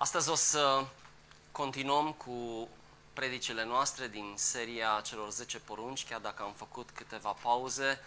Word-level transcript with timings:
Astăzi 0.00 0.30
o 0.30 0.34
să 0.34 0.84
continuăm 1.52 2.12
cu 2.12 2.68
predicile 3.12 3.64
noastre 3.64 4.08
din 4.08 4.32
seria 4.36 5.00
celor 5.04 5.30
10 5.30 5.58
porunci, 5.58 6.06
chiar 6.06 6.20
dacă 6.20 6.42
am 6.42 6.52
făcut 6.56 6.90
câteva 6.94 7.36
pauze. 7.42 8.00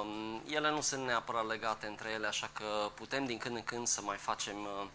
Um, 0.00 0.42
ele 0.50 0.70
nu 0.70 0.80
sunt 0.80 1.04
neapărat 1.04 1.46
legate 1.46 1.86
între 1.86 2.10
ele, 2.10 2.26
așa 2.26 2.50
că 2.52 2.90
putem 2.94 3.24
din 3.24 3.38
când 3.38 3.56
în 3.56 3.64
când 3.64 3.86
să 3.86 4.00
mai 4.00 4.16
facem 4.16 4.56
uh, 4.60 4.86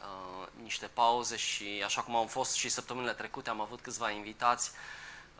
uh, 0.00 0.46
niște 0.62 0.86
pauze 0.86 1.36
și 1.36 1.82
așa 1.84 2.00
cum 2.00 2.16
au 2.16 2.26
fost 2.26 2.54
și 2.54 2.68
săptămânile 2.68 3.12
trecute, 3.12 3.50
am 3.50 3.60
avut 3.60 3.80
câțiva 3.80 4.10
invitați, 4.10 4.70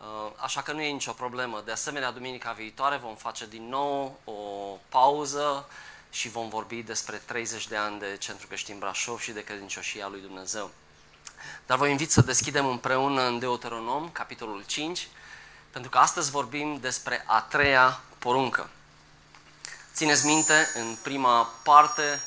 uh, 0.00 0.32
așa 0.37 0.62
că 0.62 0.73
nu 0.73 0.80
e 0.80 0.91
nicio 0.91 1.12
problemă. 1.12 1.62
De 1.64 1.73
asemenea, 1.73 2.11
duminica 2.11 2.53
viitoare 2.53 2.96
vom 2.96 3.14
face 3.14 3.46
din 3.46 3.68
nou 3.68 4.21
o 4.25 4.32
pauză 4.89 5.68
și 6.11 6.29
vom 6.29 6.48
vorbi 6.48 6.82
despre 6.82 7.16
30 7.16 7.68
de 7.68 7.77
ani 7.77 7.98
de 7.98 8.16
Centru 8.18 8.46
Creștin 8.46 8.79
Brașov 8.79 9.20
și 9.20 9.32
de 9.32 9.45
credincioșia 9.45 10.09
lui 10.09 10.20
Dumnezeu. 10.20 10.70
Dar 11.66 11.78
vă 11.78 11.87
invit 11.87 12.10
să 12.10 12.20
deschidem 12.20 12.66
împreună 12.66 13.23
în 13.23 13.38
Deuteronom, 13.38 14.11
capitolul 14.11 14.64
5, 14.66 15.09
pentru 15.70 15.91
că 15.91 15.98
astăzi 15.98 16.30
vorbim 16.30 16.78
despre 16.80 17.24
a 17.27 17.41
treia 17.41 18.00
poruncă. 18.19 18.70
Țineți 19.95 20.27
minte, 20.27 20.69
în 20.74 20.97
prima 21.02 21.42
parte, 21.62 22.23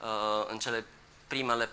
uh, 0.00 0.46
în 0.50 0.58
cele 0.58 0.84
primele, 1.26 1.68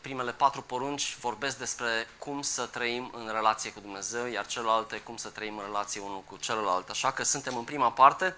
primele 0.00 0.32
patru 0.32 0.62
porunci, 0.62 1.16
vorbesc 1.20 1.58
despre 1.58 2.08
cum 2.18 2.42
să 2.42 2.66
trăim 2.66 3.10
în 3.14 3.30
relație 3.32 3.72
cu 3.72 3.80
Dumnezeu, 3.80 4.26
iar 4.26 4.46
celelalte 4.46 5.00
cum 5.00 5.16
să 5.16 5.28
trăim 5.28 5.58
în 5.58 5.64
relație 5.64 6.00
unul 6.00 6.22
cu 6.26 6.36
celălalt. 6.36 6.88
Așa 6.88 7.12
că 7.12 7.22
suntem 7.22 7.56
în 7.56 7.64
prima 7.64 7.92
parte, 7.92 8.36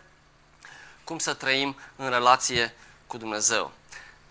cum 1.09 1.19
să 1.19 1.35
trăim 1.35 1.77
în 1.97 2.09
relație 2.09 2.75
cu 3.07 3.17
Dumnezeu. 3.17 3.71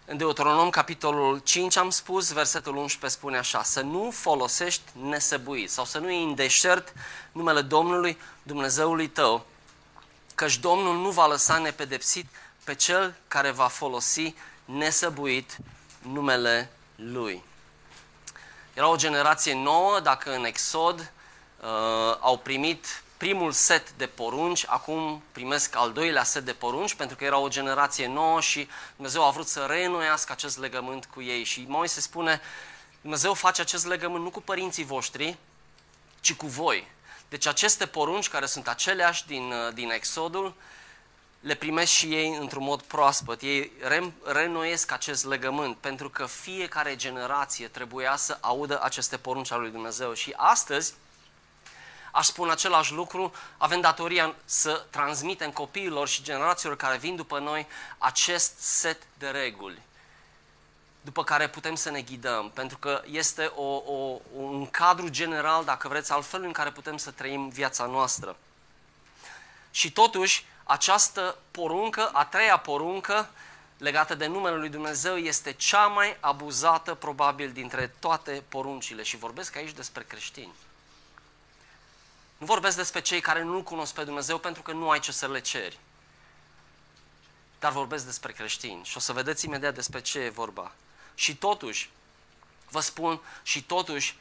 În 0.05 0.17
Deuteronom, 0.17 0.69
capitolul 0.69 1.39
5, 1.39 1.77
am 1.77 1.89
spus, 1.89 2.31
versetul 2.31 2.75
11 2.75 3.19
spune 3.19 3.37
așa, 3.37 3.63
să 3.63 3.81
nu 3.81 4.11
folosești 4.11 4.81
nesăbuit 5.01 5.71
sau 5.71 5.85
să 5.85 5.99
nu 5.99 6.11
iei 6.11 6.23
în 6.23 6.35
deșert 6.35 6.93
numele 7.31 7.61
Domnului, 7.61 8.17
Dumnezeului 8.43 9.07
tău, 9.07 9.45
căci 10.35 10.57
Domnul 10.57 10.95
nu 10.95 11.09
va 11.09 11.27
lăsa 11.27 11.57
nepedepsit 11.57 12.25
pe 12.63 12.75
cel 12.75 13.15
care 13.27 13.51
va 13.51 13.67
folosi 13.67 14.33
nesăbuit 14.65 15.57
numele 16.01 16.71
Lui. 16.95 17.43
Era 18.73 18.87
o 18.87 18.95
generație 18.95 19.53
nouă, 19.53 19.99
dacă 19.99 20.35
în 20.35 20.45
Exod 20.45 20.99
uh, 21.61 22.17
au 22.19 22.37
primit 22.37 23.01
primul 23.17 23.51
set 23.51 23.91
de 23.91 24.05
porunci, 24.05 24.65
acum 24.67 25.23
primesc 25.31 25.75
al 25.75 25.91
doilea 25.91 26.23
set 26.23 26.45
de 26.45 26.53
porunci, 26.53 26.93
pentru 26.93 27.15
că 27.15 27.23
era 27.23 27.37
o 27.37 27.47
generație 27.47 28.07
nouă 28.07 28.41
și 28.41 28.67
Dumnezeu 28.95 29.25
a 29.25 29.29
vrut 29.29 29.47
să 29.47 29.65
reînnoiască 29.69 30.31
acest 30.31 30.59
legământ 30.59 31.05
cu 31.05 31.21
ei. 31.21 31.43
Și 31.43 31.65
Moise 31.67 32.01
spune, 32.01 32.41
Dumnezeu 33.01 33.33
face 33.33 33.61
acest 33.61 33.85
legământ 33.85 34.23
nu 34.23 34.29
cu 34.29 34.41
părinții 34.41 34.83
voștri, 34.83 35.37
ci 36.21 36.33
cu 36.33 36.47
voi. 36.47 36.87
Deci 37.29 37.47
aceste 37.47 37.85
porunci, 37.85 38.29
care 38.29 38.45
sunt 38.45 38.67
aceleași 38.67 39.27
din, 39.27 39.51
uh, 39.51 39.73
din 39.73 39.91
Exodul, 39.91 40.53
le 41.39 41.55
primesc 41.55 41.91
și 41.91 42.05
ei 42.05 42.37
într-un 42.39 42.63
mod 42.63 42.81
proaspăt. 42.81 43.41
Ei 43.41 43.71
re- 43.81 44.13
renoiesc 44.23 44.91
acest 44.91 45.25
legământ, 45.25 45.77
pentru 45.77 46.09
că 46.09 46.25
fiecare 46.25 46.95
generație 46.95 47.67
trebuia 47.67 48.15
să 48.15 48.37
audă 48.41 48.81
aceste 48.83 49.17
porunci 49.17 49.51
ale 49.51 49.61
lui 49.61 49.71
Dumnezeu. 49.71 50.13
Și 50.13 50.33
astăzi, 50.35 50.93
aș 52.11 52.25
spune 52.25 52.51
același 52.51 52.93
lucru, 52.93 53.33
avem 53.57 53.81
datoria 53.81 54.35
să 54.45 54.85
transmitem 54.89 55.51
copiilor 55.51 56.07
și 56.07 56.23
generațiilor 56.23 56.75
care 56.75 56.97
vin 56.97 57.15
după 57.15 57.39
noi 57.39 57.67
acest 57.97 58.59
set 58.59 59.01
de 59.17 59.27
reguli 59.27 59.85
după 61.07 61.23
care 61.23 61.49
putem 61.49 61.75
să 61.75 61.89
ne 61.89 62.01
ghidăm, 62.01 62.51
pentru 62.53 62.77
că 62.77 63.01
este 63.05 63.45
o, 63.55 63.75
o, 63.75 64.19
un 64.33 64.69
cadru 64.69 65.07
general, 65.07 65.63
dacă 65.63 65.87
vreți, 65.87 66.11
altfel 66.11 66.43
în 66.43 66.51
care 66.51 66.71
putem 66.71 66.97
să 66.97 67.11
trăim 67.11 67.49
viața 67.49 67.85
noastră. 67.85 68.37
Și 69.71 69.91
totuși, 69.91 70.45
această 70.63 71.37
poruncă, 71.51 72.09
a 72.13 72.25
treia 72.25 72.57
poruncă, 72.57 73.29
legată 73.77 74.15
de 74.15 74.25
numele 74.25 74.55
lui 74.55 74.69
Dumnezeu, 74.69 75.15
este 75.15 75.51
cea 75.51 75.87
mai 75.87 76.17
abuzată, 76.19 76.93
probabil, 76.93 77.51
dintre 77.51 77.93
toate 77.99 78.43
poruncile. 78.49 79.03
Și 79.03 79.17
vorbesc 79.17 79.55
aici 79.55 79.71
despre 79.71 80.03
creștini. 80.03 80.53
Nu 82.37 82.45
vorbesc 82.45 82.75
despre 82.75 83.01
cei 83.01 83.21
care 83.21 83.41
nu 83.41 83.63
cunosc 83.63 83.93
pe 83.93 84.03
Dumnezeu 84.03 84.37
pentru 84.37 84.61
că 84.61 84.71
nu 84.71 84.89
ai 84.89 84.99
ce 84.99 85.11
să 85.11 85.27
le 85.27 85.39
ceri. 85.39 85.79
Dar 87.59 87.71
vorbesc 87.71 88.05
despre 88.05 88.31
creștini 88.31 88.83
și 88.83 88.97
o 88.97 88.99
să 88.99 89.13
vedeți 89.13 89.45
imediat 89.45 89.73
despre 89.73 90.01
ce 90.01 90.19
e 90.19 90.29
vorba. 90.29 90.71
Și 91.15 91.35
totuși, 91.35 91.89
vă 92.69 92.79
spun, 92.79 93.21
și 93.43 93.63
totuși, 93.63 94.15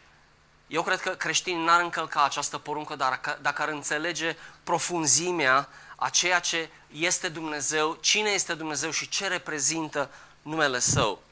eu 0.66 0.82
cred 0.82 1.00
că 1.00 1.10
creștinii 1.10 1.65
n-ar 1.65 1.81
încălca 1.81 2.25
această 2.25 2.59
poruncă, 2.59 2.97
dar 2.97 3.38
dacă 3.41 3.62
ar 3.62 3.69
înțelege 3.69 4.37
profunzimea 4.65 5.69
a 5.97 6.09
ceea 6.09 6.41
ce 6.41 6.71
este 6.91 7.28
Dumnezeu, 7.28 7.98
cine 8.00 8.31
este 8.31 8.54
Dumnezeu 8.54 8.91
și 8.91 9.09
ce 9.09 9.27
reprezintă 9.27 10.10
numele 10.43 10.78
Său. 10.78 11.22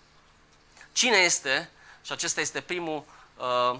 Cine 0.93 1.16
este, 1.16 1.71
și 2.03 2.12
acesta 2.12 2.41
este 2.41 2.61
primul 2.61 3.05
uh, 3.37 3.78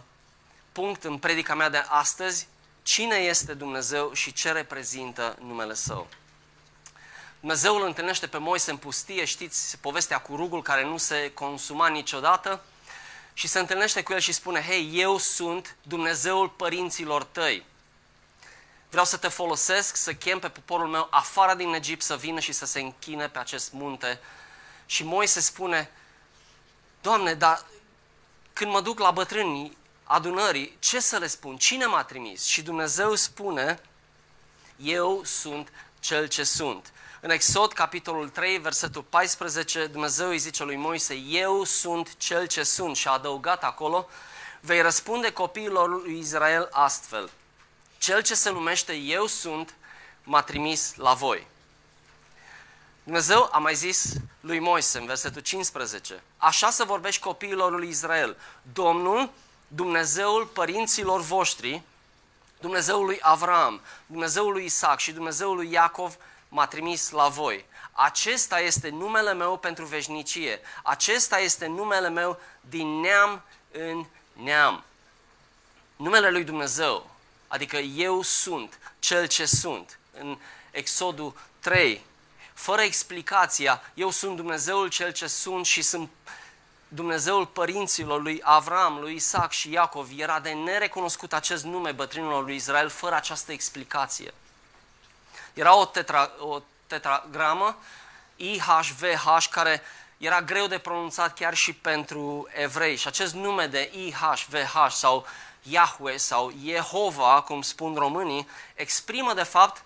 punct 0.73 1.05
în 1.05 1.19
predica 1.19 1.55
mea 1.55 1.69
de 1.69 1.85
astăzi, 1.89 2.47
cine 2.84 3.17
este 3.17 3.55
Dumnezeu 3.55 4.12
și 4.12 4.33
ce 4.33 4.53
reprezintă 4.53 5.37
numele 5.41 5.75
Său. 5.75 6.09
Dumnezeu 7.41 7.77
îl 7.77 7.84
întâlnește 7.87 8.27
pe 8.27 8.39
Moise 8.39 8.71
în 8.71 8.77
pustie, 8.77 9.25
știți 9.25 9.78
povestea 9.78 10.21
cu 10.21 10.37
rugul 10.37 10.62
care 10.62 10.84
nu 10.84 10.97
se 10.97 11.31
consuma 11.34 11.89
niciodată, 11.89 12.62
și 13.34 13.49
se 13.49 13.59
întâlnește 13.59 14.03
cu 14.03 14.12
el 14.12 14.19
și 14.19 14.33
spune, 14.33 14.62
hei, 14.62 14.91
eu 14.93 15.19
sunt 15.19 15.77
Dumnezeul 15.83 16.49
părinților 16.49 17.25
tăi. 17.25 17.65
Vreau 18.91 19.05
să 19.05 19.17
te 19.17 19.28
folosesc, 19.28 19.97
să 19.97 20.15
chem 20.15 20.39
pe 20.39 20.49
poporul 20.49 20.89
meu 20.89 21.06
afară 21.11 21.55
din 21.55 21.75
Egipt 21.75 22.03
să 22.03 22.17
vină 22.17 22.41
și 22.41 22.53
să 22.53 22.67
se 22.67 22.81
închine 22.81 23.28
pe 23.28 23.39
acest 23.39 23.73
munte. 23.73 24.21
Și 24.87 25.05
Moise 25.05 25.41
spune, 25.41 25.91
Doamne, 27.00 27.34
dar 27.34 27.65
când 28.53 28.71
mă 28.71 28.81
duc 28.81 28.99
la 28.99 29.11
bătrânii 29.11 29.77
adunării, 30.05 30.77
ce 30.79 31.01
să 31.01 31.17
le 31.17 31.27
spun? 31.27 31.57
Cine 31.57 31.87
m-a 31.87 32.05
trimis? 32.05 32.45
Și 32.45 32.63
Dumnezeu 32.63 33.15
spune, 33.15 33.81
eu 34.77 35.21
sunt 35.25 35.73
cel 36.01 36.29
ce 36.29 36.45
sunt. 36.45 36.93
În 37.21 37.31
Exod, 37.31 37.73
capitolul 37.73 38.29
3, 38.29 38.59
versetul 38.59 39.03
14, 39.03 39.87
Dumnezeu 39.87 40.29
îi 40.29 40.39
zice 40.39 40.65
lui 40.65 40.77
Moise, 40.77 41.15
eu 41.15 41.65
sunt 41.65 42.17
cel 42.17 42.47
ce 42.47 42.63
sunt. 42.63 42.97
Și 42.97 43.09
a 43.09 43.11
adăugat 43.11 43.65
acolo, 43.65 44.09
vei 44.61 44.83
răspunde 44.83 45.33
copiilor 45.33 45.89
lui 45.89 46.19
Israel 46.19 46.69
astfel, 46.73 47.31
cel 47.99 48.23
ce 48.23 48.35
se 48.35 48.51
numește 48.51 48.95
eu 48.95 49.27
sunt, 49.27 49.75
m-a 50.23 50.43
trimis 50.43 50.95
la 50.97 51.13
voi. 51.13 51.47
Dumnezeu 53.03 53.49
a 53.53 53.59
mai 53.59 53.75
zis 53.75 54.13
lui 54.41 54.59
Moise 54.59 54.99
în 54.99 55.07
versetul 55.07 55.41
15, 55.41 56.23
așa 56.37 56.71
să 56.71 56.85
vorbești 56.85 57.23
copiilor 57.23 57.79
lui 57.79 57.89
Israel, 57.89 58.37
Domnul, 58.73 59.31
Dumnezeul 59.75 60.47
părinților 60.47 61.21
voștri, 61.21 61.83
Dumnezeul 62.61 63.05
lui 63.05 63.19
Avram, 63.21 63.81
Dumnezeul 64.07 64.53
lui 64.53 64.65
Isaac 64.65 64.99
și 64.99 65.12
Dumnezeul 65.12 65.57
lui 65.57 65.71
Iacov 65.73 66.17
m-a 66.49 66.67
trimis 66.67 67.11
la 67.11 67.29
voi. 67.29 67.65
Acesta 67.93 68.61
este 68.61 68.89
numele 68.89 69.35
meu 69.35 69.59
pentru 69.59 69.85
veșnicie. 69.85 70.61
Acesta 70.83 71.39
este 71.39 71.67
numele 71.67 72.09
meu 72.09 72.41
din 72.61 73.01
neam 73.01 73.43
în 73.71 74.05
neam. 74.33 74.85
Numele 75.97 76.31
lui 76.31 76.45
Dumnezeu, 76.45 77.11
adică 77.49 77.77
eu 77.77 78.23
sunt 78.23 78.79
cel 78.99 79.27
ce 79.27 79.45
sunt. 79.45 79.99
În 80.21 80.39
Exodul 80.71 81.37
3, 81.61 82.05
fără 82.53 82.81
explicația, 82.81 83.83
eu 83.95 84.11
sunt 84.11 84.37
Dumnezeul 84.37 84.89
cel 84.89 85.12
ce 85.12 85.27
sunt 85.27 85.67
și 85.67 85.83
sunt 85.83 86.11
Dumnezeul 86.94 87.47
părinților 87.47 88.23
lui 88.23 88.41
Avram, 88.43 88.99
lui 89.00 89.14
Isaac 89.14 89.52
și 89.52 89.70
Iacov. 89.70 90.08
Era 90.17 90.41
de 90.41 90.50
nerecunoscut 90.50 91.32
acest 91.32 91.64
nume 91.64 91.93
bătrânilor 91.93 92.44
lui 92.44 92.55
Israel 92.55 92.88
fără 92.88 93.14
această 93.14 93.52
explicație. 93.52 94.35
Era 95.55 95.76
o, 95.76 95.85
tetra, 95.85 96.31
o 96.38 96.61
tetragramă, 96.87 97.76
IHVH, 98.37 99.46
care 99.50 99.82
era 100.19 100.43
greu 100.43 100.67
de 100.67 100.79
pronunțat 100.79 101.35
chiar 101.35 101.55
și 101.55 101.73
pentru 101.73 102.49
evrei. 102.52 102.97
Și 102.97 103.06
acest 103.06 103.35
nume 103.35 103.67
de 103.67 103.90
IHVH 103.94 104.87
sau 104.90 105.26
Yahweh 105.62 106.17
sau 106.17 106.52
Jehova, 106.64 107.43
cum 107.43 107.62
spun 107.62 107.94
românii, 107.94 108.49
exprimă 108.75 109.35
de 109.35 109.43
fapt 109.43 109.82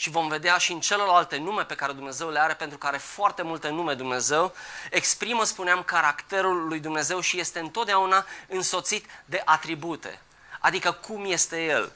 și 0.00 0.10
vom 0.10 0.28
vedea 0.28 0.58
și 0.58 0.72
în 0.72 0.80
celelalte 0.80 1.36
nume 1.36 1.64
pe 1.64 1.74
care 1.74 1.92
Dumnezeu 1.92 2.30
le 2.30 2.40
are, 2.40 2.54
pentru 2.54 2.78
că 2.78 2.86
are 2.86 2.96
foarte 2.96 3.42
multe 3.42 3.68
nume 3.68 3.94
Dumnezeu, 3.94 4.54
exprimă, 4.90 5.44
spuneam, 5.44 5.82
caracterul 5.82 6.68
lui 6.68 6.80
Dumnezeu 6.80 7.20
și 7.20 7.40
este 7.40 7.58
întotdeauna 7.58 8.26
însoțit 8.48 9.06
de 9.24 9.42
atribute. 9.44 10.20
Adică 10.60 10.92
cum 10.92 11.24
este 11.24 11.64
El. 11.64 11.92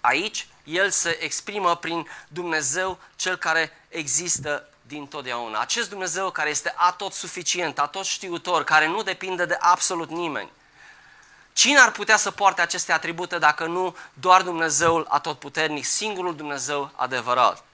Aici, 0.00 0.46
El 0.64 0.90
se 0.90 1.22
exprimă 1.22 1.76
prin 1.76 2.08
Dumnezeu, 2.28 2.98
Cel 3.16 3.36
care 3.36 3.84
există 3.88 4.68
din 4.82 5.06
totdeauna. 5.06 5.60
Acest 5.60 5.88
Dumnezeu 5.88 6.30
care 6.30 6.50
este 6.50 6.74
atot 6.76 7.12
suficient, 7.12 7.78
atot 7.78 8.04
știutor, 8.04 8.64
care 8.64 8.86
nu 8.86 9.02
depinde 9.02 9.44
de 9.44 9.56
absolut 9.60 10.10
nimeni. 10.10 10.50
Cine 11.52 11.78
ar 11.78 11.90
putea 11.90 12.16
să 12.16 12.30
poarte 12.30 12.60
aceste 12.60 12.92
atribute 12.92 13.38
dacă 13.38 13.66
nu 13.66 13.96
doar 14.12 14.42
Dumnezeul 14.42 15.06
atotputernic, 15.08 15.84
singurul 15.84 16.36
Dumnezeu 16.36 16.90
adevărat? 16.94 17.64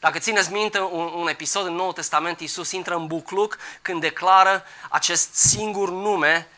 Dacă 0.00 0.18
țineți 0.18 0.52
minte 0.52 0.80
un, 0.80 1.12
un 1.14 1.28
episod 1.28 1.66
în 1.66 1.74
Noul 1.74 1.92
Testament, 1.92 2.40
Iisus 2.40 2.70
intră 2.70 2.94
în 2.94 3.06
bucluc 3.06 3.58
când 3.82 4.00
declară 4.00 4.64
acest 4.88 5.34
singur 5.34 5.90
nume 5.90 6.48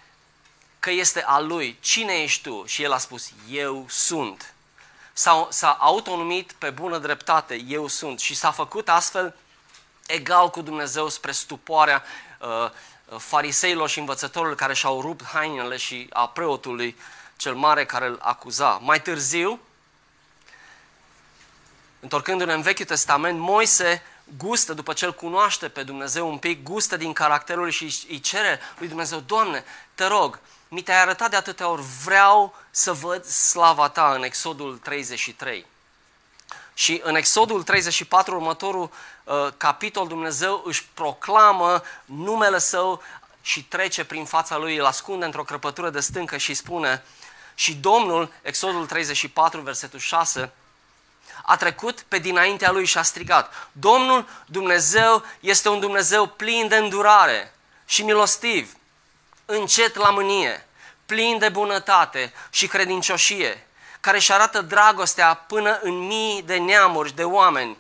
că 0.79 0.91
este 0.91 1.23
al 1.23 1.47
lui. 1.47 1.79
Cine 1.81 2.13
ești 2.13 2.43
tu? 2.43 2.65
Și 2.67 2.83
el 2.83 2.93
a 2.93 2.99
spus, 2.99 3.31
eu 3.51 3.87
sunt. 3.89 4.55
S-a, 5.13 5.47
s-a 5.51 5.71
autonumit 5.81 6.53
pe 6.53 6.71
bună 6.71 6.99
dreptate, 6.99 7.61
eu 7.67 7.87
sunt. 7.87 8.21
Și 8.21 8.35
s-a 8.35 8.51
făcut 8.51 8.89
astfel 8.89 9.35
egal 10.07 10.51
cu 10.51 10.63
Dumnezeu 10.63 11.09
spre 11.09 11.33
stupoarea 11.33 12.03
uh, 12.39 12.71
fariseilor 13.17 13.89
și 13.89 13.99
învățătorilor 13.99 14.55
care 14.55 14.75
și-au 14.75 15.01
rupt 15.01 15.25
hainele 15.25 15.77
și 15.77 16.07
a 16.13 16.29
preotului 16.29 16.97
cel 17.37 17.55
mare 17.55 17.87
care 17.87 18.07
îl 18.07 18.19
acuza. 18.23 18.81
Mai 18.83 19.03
târziu, 19.03 19.61
întorcându-ne 22.01 22.53
în 22.53 22.63
Vechiul 22.63 22.85
Testament, 22.85 23.39
Moise 23.39 24.03
gustă, 24.37 24.75
după 24.75 24.93
ce 24.93 25.05
îl 25.05 25.15
cunoaște 25.15 25.69
pe 25.69 25.83
Dumnezeu 25.83 26.29
un 26.29 26.39
pic, 26.39 26.63
gustă 26.63 26.97
din 26.97 27.13
caracterul 27.13 27.63
lui 27.63 27.73
și 27.73 28.07
îi 28.09 28.21
cere 28.21 28.61
lui 28.79 28.89
Dumnezeu, 28.89 29.19
Doamne, 29.19 29.65
te 29.95 30.07
rog, 30.07 30.41
mi 30.69 30.83
te-ai 30.83 31.01
arătat 31.01 31.31
de 31.31 31.37
atâtea 31.37 31.69
ori, 31.69 31.83
vreau 32.05 32.57
să 32.71 32.93
văd 32.93 33.25
slava 33.25 33.89
ta 33.89 34.13
în 34.15 34.23
Exodul 34.23 34.79
33. 34.79 35.67
Și 36.79 37.01
în 37.05 37.15
Exodul 37.15 37.63
34, 37.63 38.35
următorul 38.35 38.91
uh, 39.25 39.49
capitol, 39.57 40.09
Dumnezeu 40.09 40.63
își 40.65 40.87
proclamă 40.95 41.83
numele 42.05 42.59
său 42.59 43.03
și 43.43 43.65
trece 43.65 44.05
prin 44.05 44.25
fața 44.25 44.57
lui, 44.57 44.77
îl 44.77 44.85
ascunde 44.85 45.25
într-o 45.25 45.43
crăpătură 45.43 45.91
de 45.91 46.01
stâncă 46.01 46.37
și 46.37 46.55
spune 46.55 47.03
și 47.55 47.75
Domnul, 47.75 48.33
Exodul 48.43 48.87
34, 48.87 49.61
versetul 49.61 49.99
6, 49.99 50.53
a 51.43 51.57
trecut 51.57 52.01
pe 52.01 52.19
dinaintea 52.19 52.71
lui 52.71 52.85
și 52.85 52.99
a 52.99 53.03
strigat, 53.03 53.69
Domnul 53.73 54.29
Dumnezeu 54.47 55.25
este 55.41 55.69
un 55.69 55.81
Dumnezeu 55.81 56.27
plin 56.27 56.69
de 56.69 56.77
îndurare 56.77 57.55
și 57.87 58.03
milostiv, 58.03 58.77
încet 59.45 59.95
la 59.95 60.11
mânie, 60.11 60.67
plin 61.07 61.39
de 61.39 61.49
bunătate 61.49 62.33
și 62.51 62.67
credincioșie, 62.67 63.68
care 64.01 64.17
își 64.17 64.33
arată 64.33 64.61
dragostea 64.61 65.35
până 65.35 65.79
în 65.83 65.99
mii 65.99 66.43
de 66.43 66.57
neamuri, 66.57 67.15
de 67.15 67.25
oameni, 67.25 67.77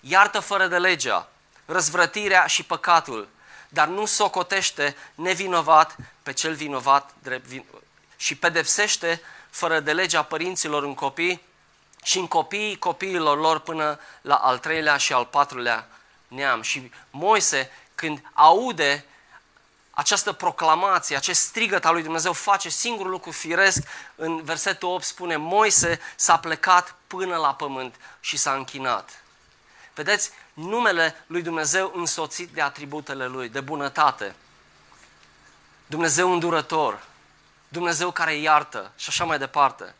iartă 0.00 0.40
fără 0.40 0.66
de 0.66 0.78
legea, 0.78 1.28
răzvrătirea 1.64 2.46
și 2.46 2.62
păcatul, 2.62 3.28
dar 3.68 3.88
nu 3.88 4.06
socotește 4.06 4.96
nevinovat 5.14 5.96
pe 6.22 6.32
cel 6.32 6.54
vinovat 6.54 7.14
și 8.16 8.34
pedepsește 8.34 9.20
fără 9.50 9.80
de 9.80 9.92
legea 9.92 10.22
părinților 10.22 10.82
în 10.82 10.94
copii 10.94 11.42
și 12.02 12.18
în 12.18 12.26
copiii 12.26 12.78
copiilor 12.78 13.38
lor 13.38 13.58
până 13.58 14.00
la 14.20 14.34
al 14.34 14.58
treilea 14.58 14.96
și 14.96 15.12
al 15.12 15.24
patrulea 15.24 15.88
neam. 16.28 16.62
Și 16.62 16.90
Moise, 17.10 17.70
când 17.94 18.22
aude 18.32 19.04
această 19.96 20.32
proclamație, 20.32 21.16
acest 21.16 21.40
strigăt 21.40 21.84
al 21.84 21.92
lui 21.92 22.02
Dumnezeu 22.02 22.32
face 22.32 22.68
singurul 22.68 23.10
lucru 23.10 23.30
firesc. 23.30 23.82
În 24.14 24.42
versetul 24.42 24.88
8 24.88 25.04
spune, 25.04 25.36
Moise 25.36 26.00
s-a 26.16 26.38
plecat 26.38 26.94
până 27.06 27.36
la 27.36 27.54
pământ 27.54 27.94
și 28.20 28.36
s-a 28.36 28.52
închinat. 28.52 29.22
Vedeți, 29.94 30.30
numele 30.54 31.24
lui 31.26 31.42
Dumnezeu 31.42 31.92
însoțit 31.94 32.48
de 32.48 32.60
atributele 32.60 33.26
lui, 33.26 33.48
de 33.48 33.60
bunătate. 33.60 34.34
Dumnezeu 35.86 36.32
îndurător, 36.32 37.04
Dumnezeu 37.68 38.10
care 38.10 38.34
iartă 38.34 38.92
și 38.96 39.08
așa 39.08 39.24
mai 39.24 39.38
departe. 39.38 39.94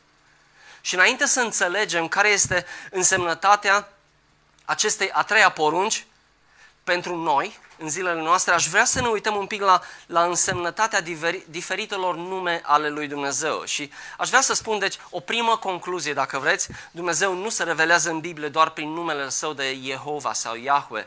Și 0.80 0.94
înainte 0.94 1.26
să 1.26 1.40
înțelegem 1.40 2.08
care 2.08 2.28
este 2.28 2.66
însemnătatea 2.90 3.88
acestei 4.64 5.10
a 5.10 5.22
treia 5.22 5.50
porunci 5.50 6.06
pentru 6.84 7.16
noi, 7.16 7.58
în 7.78 7.88
zilele 7.88 8.20
noastre, 8.20 8.54
aș 8.54 8.68
vrea 8.68 8.84
să 8.84 9.00
ne 9.00 9.08
uităm 9.08 9.36
un 9.36 9.46
pic 9.46 9.60
la, 9.60 9.80
la 10.06 10.24
însemnătatea 10.24 11.00
diferitelor 11.46 12.16
nume 12.16 12.60
ale 12.64 12.88
lui 12.88 13.06
Dumnezeu. 13.06 13.64
Și 13.64 13.92
aș 14.18 14.28
vrea 14.28 14.40
să 14.40 14.54
spun, 14.54 14.78
deci, 14.78 14.98
o 15.10 15.20
primă 15.20 15.56
concluzie, 15.56 16.12
dacă 16.12 16.38
vreți, 16.38 16.68
Dumnezeu 16.90 17.34
nu 17.34 17.48
se 17.48 17.62
revelează 17.62 18.10
în 18.10 18.20
Biblie 18.20 18.48
doar 18.48 18.70
prin 18.70 18.88
numele 18.88 19.28
său 19.28 19.52
de 19.52 19.78
Jehova 19.82 20.32
sau 20.32 20.56
Yahweh, 20.56 21.04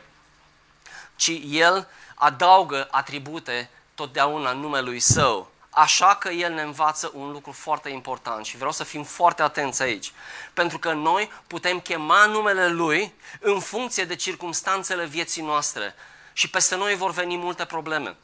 ci 1.16 1.32
El 1.44 1.88
adaugă 2.14 2.88
atribute 2.90 3.70
totdeauna 3.94 4.52
numelui 4.52 5.00
său. 5.00 5.50
Așa 5.70 6.14
că 6.14 6.28
El 6.28 6.52
ne 6.52 6.62
învață 6.62 7.10
un 7.14 7.30
lucru 7.30 7.52
foarte 7.52 7.88
important 7.88 8.44
și 8.44 8.56
vreau 8.56 8.72
să 8.72 8.84
fim 8.84 9.04
foarte 9.04 9.42
atenți 9.42 9.82
aici. 9.82 10.12
Pentru 10.52 10.78
că 10.78 10.92
noi 10.92 11.30
putem 11.46 11.80
chema 11.80 12.26
numele 12.26 12.68
Lui 12.68 13.14
în 13.40 13.60
funcție 13.60 14.04
de 14.04 14.14
circumstanțele 14.14 15.04
vieții 15.06 15.42
noastre 15.42 15.94
și 16.32 16.50
peste 16.50 16.76
noi 16.76 16.94
vor 16.94 17.10
veni 17.10 17.36
multe 17.36 17.64
probleme. 17.64 18.16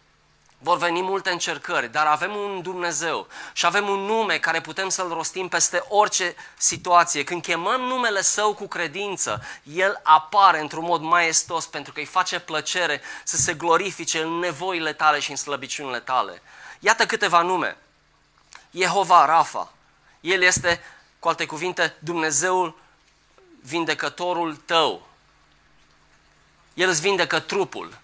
Vor 0.59 0.79
veni 0.79 1.03
multe 1.03 1.31
încercări, 1.31 1.89
dar 1.89 2.07
avem 2.07 2.37
un 2.37 2.63
Dumnezeu 2.63 3.27
și 3.53 3.67
avem 3.67 3.89
un 3.89 3.99
nume 3.99 4.39
care 4.39 4.61
putem 4.61 4.89
să-L 4.89 5.09
rostim 5.09 5.49
peste 5.49 5.85
orice 5.89 6.35
situație. 6.57 7.25
Când 7.25 7.43
chemăm 7.43 7.81
numele 7.81 8.23
Său 8.23 8.55
cu 8.55 8.67
credință, 8.67 9.43
El 9.63 10.01
apare 10.03 10.61
într-un 10.61 10.85
mod 10.85 11.01
maestos 11.01 11.67
pentru 11.67 11.93
că 11.93 11.99
îi 11.99 12.05
face 12.05 12.41
plăcere 12.41 13.01
să 13.25 13.37
se 13.37 13.55
glorifice 13.55 14.23
în 14.23 14.29
nevoile 14.29 14.93
tale 14.93 15.19
și 15.19 15.31
în 15.31 15.37
slăbiciunile 15.37 16.01
tale. 16.01 16.43
Iată 16.79 17.07
câteva 17.07 17.43
nume. 17.43 17.77
Jehova 18.71 19.25
Rafa. 19.25 19.73
El 20.21 20.43
este, 20.43 20.81
cu 21.19 21.29
alte 21.29 21.47
cuvinte, 21.47 21.97
Dumnezeul 21.99 22.79
vindecătorul 23.63 24.57
tău. 24.57 25.06
El 26.77 26.89
îți 26.89 27.01
vindecă 27.01 27.41
trupul. 27.41 27.99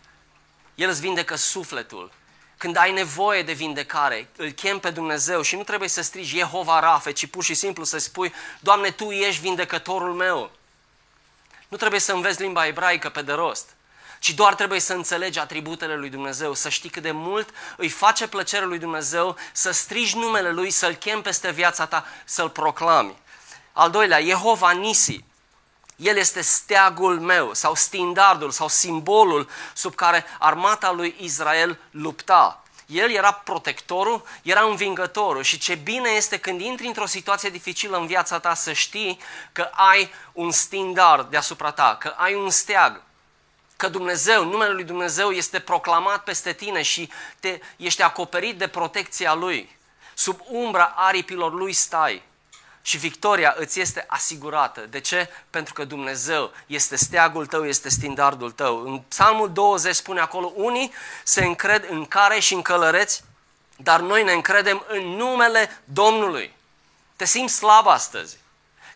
El 0.74 0.88
îți 0.88 1.00
vindecă 1.00 1.34
sufletul. 1.34 2.12
Când 2.56 2.76
ai 2.76 2.92
nevoie 2.92 3.42
de 3.42 3.52
vindecare, 3.52 4.28
îl 4.36 4.50
chem 4.50 4.78
pe 4.78 4.90
Dumnezeu 4.90 5.42
și 5.42 5.56
nu 5.56 5.62
trebuie 5.62 5.88
să 5.88 6.02
strigi 6.02 6.36
Jehova 6.36 6.80
Rafe, 6.80 7.10
ci 7.10 7.26
pur 7.26 7.44
și 7.44 7.54
simplu 7.54 7.84
să 7.84 7.98
spui, 7.98 8.34
Doamne, 8.60 8.90
Tu 8.90 9.10
ești 9.10 9.40
vindecătorul 9.40 10.12
meu. 10.12 10.50
Nu 11.68 11.76
trebuie 11.76 12.00
să 12.00 12.12
înveți 12.12 12.40
limba 12.40 12.66
ebraică 12.66 13.08
pe 13.08 13.22
de 13.22 13.32
rost, 13.32 13.68
ci 14.18 14.30
doar 14.34 14.54
trebuie 14.54 14.80
să 14.80 14.92
înțelegi 14.92 15.38
atributele 15.38 15.96
lui 15.96 16.10
Dumnezeu, 16.10 16.54
să 16.54 16.68
știi 16.68 16.90
cât 16.90 17.02
de 17.02 17.10
mult 17.10 17.48
îi 17.76 17.88
face 17.88 18.28
plăcere 18.28 18.64
lui 18.64 18.78
Dumnezeu, 18.78 19.36
să 19.52 19.70
strigi 19.70 20.16
numele 20.16 20.50
Lui, 20.50 20.70
să-L 20.70 20.94
chem 20.94 21.22
peste 21.22 21.50
viața 21.50 21.86
ta, 21.86 22.06
să-L 22.24 22.50
proclami. 22.50 23.16
Al 23.72 23.90
doilea, 23.90 24.20
Jehova 24.20 24.70
Nisi. 24.70 25.24
El 25.96 26.16
este 26.16 26.40
steagul 26.40 27.20
meu 27.20 27.54
sau 27.54 27.74
stindardul 27.74 28.50
sau 28.50 28.68
simbolul 28.68 29.48
sub 29.74 29.94
care 29.94 30.24
armata 30.38 30.92
lui 30.92 31.16
Israel 31.18 31.78
lupta. 31.90 32.62
El 32.86 33.10
era 33.10 33.32
protectorul, 33.32 34.24
era 34.42 34.62
învingătorul 34.62 35.42
și 35.42 35.58
ce 35.58 35.74
bine 35.74 36.08
este 36.08 36.38
când 36.38 36.60
intri 36.60 36.86
într-o 36.86 37.06
situație 37.06 37.50
dificilă 37.50 37.96
în 37.96 38.06
viața 38.06 38.38
ta 38.38 38.54
să 38.54 38.72
știi 38.72 39.20
că 39.52 39.70
ai 39.72 40.12
un 40.32 40.50
standard 40.50 41.30
deasupra 41.30 41.70
ta, 41.70 41.96
că 42.00 42.14
ai 42.16 42.34
un 42.34 42.50
steag, 42.50 43.02
că 43.76 43.88
Dumnezeu, 43.88 44.44
numele 44.44 44.72
lui 44.72 44.84
Dumnezeu 44.84 45.30
este 45.30 45.60
proclamat 45.60 46.24
peste 46.24 46.52
tine 46.52 46.82
și 46.82 47.10
te, 47.40 47.58
ești 47.76 48.02
acoperit 48.02 48.58
de 48.58 48.68
protecția 48.68 49.34
Lui. 49.34 49.76
Sub 50.14 50.40
umbra 50.46 50.92
aripilor 50.96 51.52
Lui 51.52 51.72
stai 51.72 52.22
și 52.82 52.96
victoria 52.96 53.54
îți 53.58 53.80
este 53.80 54.04
asigurată. 54.08 54.80
De 54.80 55.00
ce? 55.00 55.28
Pentru 55.50 55.72
că 55.72 55.84
Dumnezeu 55.84 56.52
este 56.66 56.96
steagul 56.96 57.46
tău, 57.46 57.66
este 57.66 57.88
stindardul 57.88 58.50
tău. 58.50 58.82
În 58.84 58.98
Psalmul 58.98 59.52
20 59.52 59.94
spune 59.94 60.20
acolo, 60.20 60.52
unii 60.54 60.92
se 61.22 61.44
încred 61.44 61.90
în 61.90 62.06
care 62.06 62.38
și 62.38 62.54
în 62.54 62.62
călăreți, 62.62 63.24
dar 63.76 64.00
noi 64.00 64.22
ne 64.22 64.32
încredem 64.32 64.84
în 64.88 65.02
numele 65.02 65.80
Domnului. 65.84 66.54
Te 67.16 67.24
simți 67.24 67.54
slab 67.54 67.86
astăzi. 67.86 68.36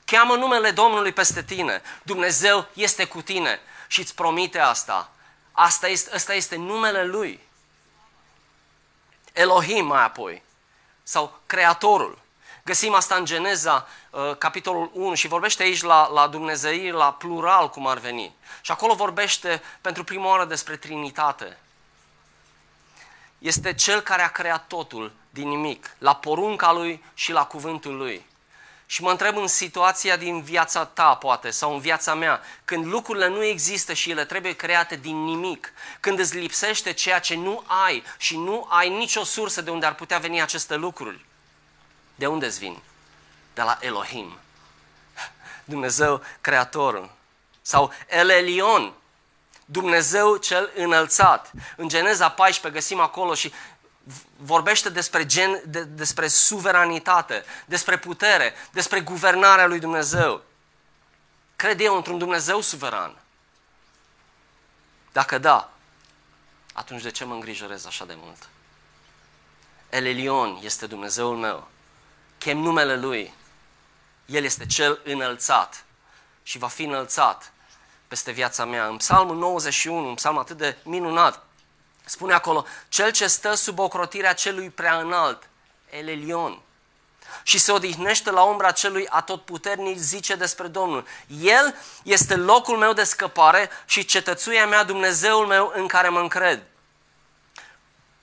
Cheamă 0.04 0.34
numele 0.34 0.70
Domnului 0.70 1.12
peste 1.12 1.42
tine. 1.42 1.82
Dumnezeu 2.02 2.68
este 2.72 3.04
cu 3.04 3.22
tine 3.22 3.60
și 3.86 4.00
îți 4.00 4.14
promite 4.14 4.58
asta. 4.58 5.10
Asta 5.52 5.88
este, 5.88 6.14
asta 6.14 6.34
este 6.34 6.56
numele 6.56 7.04
Lui. 7.04 7.40
Elohim 9.32 9.86
mai 9.86 10.02
apoi. 10.02 10.42
Sau 11.02 11.40
Creatorul. 11.46 12.18
Găsim 12.66 12.94
asta 12.94 13.14
în 13.14 13.24
Geneza, 13.24 13.88
uh, 14.10 14.36
capitolul 14.38 14.90
1 14.92 15.14
și 15.14 15.28
vorbește 15.28 15.62
aici 15.62 15.82
la, 15.82 16.10
la 16.12 16.26
Dumnezei, 16.26 16.90
la 16.90 17.12
plural 17.12 17.70
cum 17.70 17.86
ar 17.86 17.98
veni. 17.98 18.34
Și 18.60 18.70
acolo 18.70 18.94
vorbește 18.94 19.62
pentru 19.80 20.04
prima 20.04 20.28
oară 20.28 20.44
despre 20.44 20.76
Trinitate. 20.76 21.58
Este 23.38 23.74
Cel 23.74 24.00
care 24.00 24.22
a 24.22 24.28
creat 24.28 24.66
totul 24.66 25.12
din 25.30 25.48
nimic, 25.48 25.96
la 25.98 26.14
porunca 26.14 26.72
Lui 26.72 27.04
și 27.14 27.32
la 27.32 27.44
cuvântul 27.44 27.96
Lui. 27.96 28.26
Și 28.86 29.02
mă 29.02 29.10
întreb 29.10 29.36
în 29.36 29.46
situația 29.46 30.16
din 30.16 30.42
viața 30.42 30.84
ta, 30.84 31.14
poate, 31.14 31.50
sau 31.50 31.72
în 31.72 31.80
viața 31.80 32.14
mea, 32.14 32.40
când 32.64 32.84
lucrurile 32.86 33.28
nu 33.28 33.44
există 33.44 33.92
și 33.92 34.10
ele 34.10 34.24
trebuie 34.24 34.52
create 34.52 34.96
din 34.96 35.24
nimic, 35.24 35.72
când 36.00 36.18
îți 36.18 36.36
lipsește 36.36 36.92
ceea 36.92 37.18
ce 37.18 37.34
nu 37.34 37.64
ai 37.86 38.02
și 38.16 38.36
nu 38.36 38.66
ai 38.70 38.88
nicio 38.88 39.24
sursă 39.24 39.62
de 39.62 39.70
unde 39.70 39.86
ar 39.86 39.94
putea 39.94 40.18
veni 40.18 40.42
aceste 40.42 40.74
lucruri. 40.74 41.24
De 42.16 42.26
unde 42.26 42.46
îți 42.46 42.58
vin? 42.58 42.82
De 43.54 43.62
la 43.62 43.78
Elohim, 43.80 44.38
Dumnezeu 45.64 46.22
Creatorul. 46.40 47.10
Sau 47.62 47.92
El 48.10 48.28
Elion, 48.28 48.92
Dumnezeu 49.64 50.36
cel 50.36 50.70
înălțat. 50.74 51.50
În 51.76 51.88
Geneza 51.88 52.28
14 52.28 52.80
găsim 52.80 53.00
acolo 53.00 53.34
și 53.34 53.52
vorbește 54.36 54.88
despre, 54.88 55.26
gen, 55.26 55.62
de, 55.66 55.84
despre 55.84 56.28
suveranitate, 56.28 57.44
despre 57.64 57.98
putere, 57.98 58.54
despre 58.72 59.00
guvernarea 59.00 59.66
lui 59.66 59.78
Dumnezeu. 59.78 60.42
Cred 61.56 61.80
eu 61.80 61.96
într-un 61.96 62.18
Dumnezeu 62.18 62.60
suveran? 62.60 63.16
Dacă 65.12 65.38
da, 65.38 65.72
atunci 66.72 67.02
de 67.02 67.10
ce 67.10 67.24
mă 67.24 67.34
îngrijorez 67.34 67.86
așa 67.86 68.04
de 68.04 68.14
mult? 68.16 68.48
El 69.90 70.06
Elion 70.06 70.58
este 70.62 70.86
Dumnezeul 70.86 71.36
meu. 71.36 71.68
Chem 72.38 72.58
numele 72.58 72.96
Lui. 72.96 73.34
El 74.26 74.44
este 74.44 74.66
cel 74.66 75.00
înălțat 75.04 75.84
și 76.42 76.58
va 76.58 76.68
fi 76.68 76.82
înălțat 76.82 77.52
peste 78.08 78.30
viața 78.30 78.64
mea. 78.64 78.86
În 78.86 78.96
Psalmul 78.96 79.36
91, 79.36 80.08
un 80.08 80.14
psalm 80.14 80.38
atât 80.38 80.56
de 80.56 80.76
minunat, 80.82 81.44
spune 82.04 82.32
acolo, 82.32 82.66
cel 82.88 83.10
ce 83.10 83.26
stă 83.26 83.54
sub 83.54 83.78
ocrotirea 83.78 84.32
celui 84.32 84.70
prea 84.70 84.98
înalt, 84.98 85.48
El 85.90 86.08
Elion, 86.08 86.60
și 87.42 87.58
se 87.58 87.72
odihnește 87.72 88.30
la 88.30 88.42
umbra 88.42 88.70
celui 88.70 89.06
atotputernic, 89.08 89.98
zice 89.98 90.34
despre 90.34 90.66
Domnul. 90.66 91.06
El 91.40 91.74
este 92.02 92.36
locul 92.36 92.76
meu 92.76 92.92
de 92.92 93.04
scăpare 93.04 93.70
și 93.84 94.04
cetățuia 94.04 94.66
mea, 94.66 94.84
Dumnezeul 94.84 95.46
meu 95.46 95.72
în 95.74 95.86
care 95.86 96.08
mă 96.08 96.20
încred. 96.20 96.62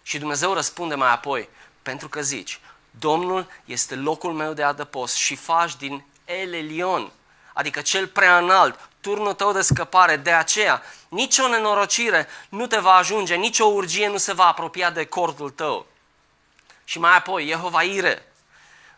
Și 0.03 0.17
Dumnezeu 0.17 0.53
răspunde 0.53 0.96
mai 0.96 1.12
apoi, 1.12 1.50
pentru 1.82 2.10
că 2.10 2.22
zici, 2.22 2.60
Domnul 3.00 3.48
este 3.66 3.96
locul 3.96 4.34
meu 4.34 4.54
de 4.54 4.64
adăpost 4.64 5.16
și 5.16 5.36
faci 5.36 5.76
din 5.76 6.06
El 6.26 6.54
Elion, 6.54 7.12
adică 7.54 7.82
cel 7.82 8.08
prea 8.08 8.38
înalt, 8.38 8.90
turnul 9.02 9.34
tău 9.34 9.52
de 9.52 9.62
scăpare. 9.62 10.16
De 10.16 10.32
aceea, 10.32 10.82
nicio 11.10 11.48
nenorocire 11.48 12.28
nu 12.50 12.68
te 12.68 12.78
va 12.78 12.94
ajunge, 12.94 13.36
nicio 13.36 13.66
urgie 13.66 14.08
nu 14.08 14.18
se 14.18 14.34
va 14.34 14.48
apropia 14.48 14.90
de 14.90 15.06
cordul 15.06 15.50
tău. 15.50 15.86
Și 16.84 17.00
mai 17.00 17.16
apoi, 17.16 17.48
Jehova 17.48 17.82
Ire. 17.82 18.34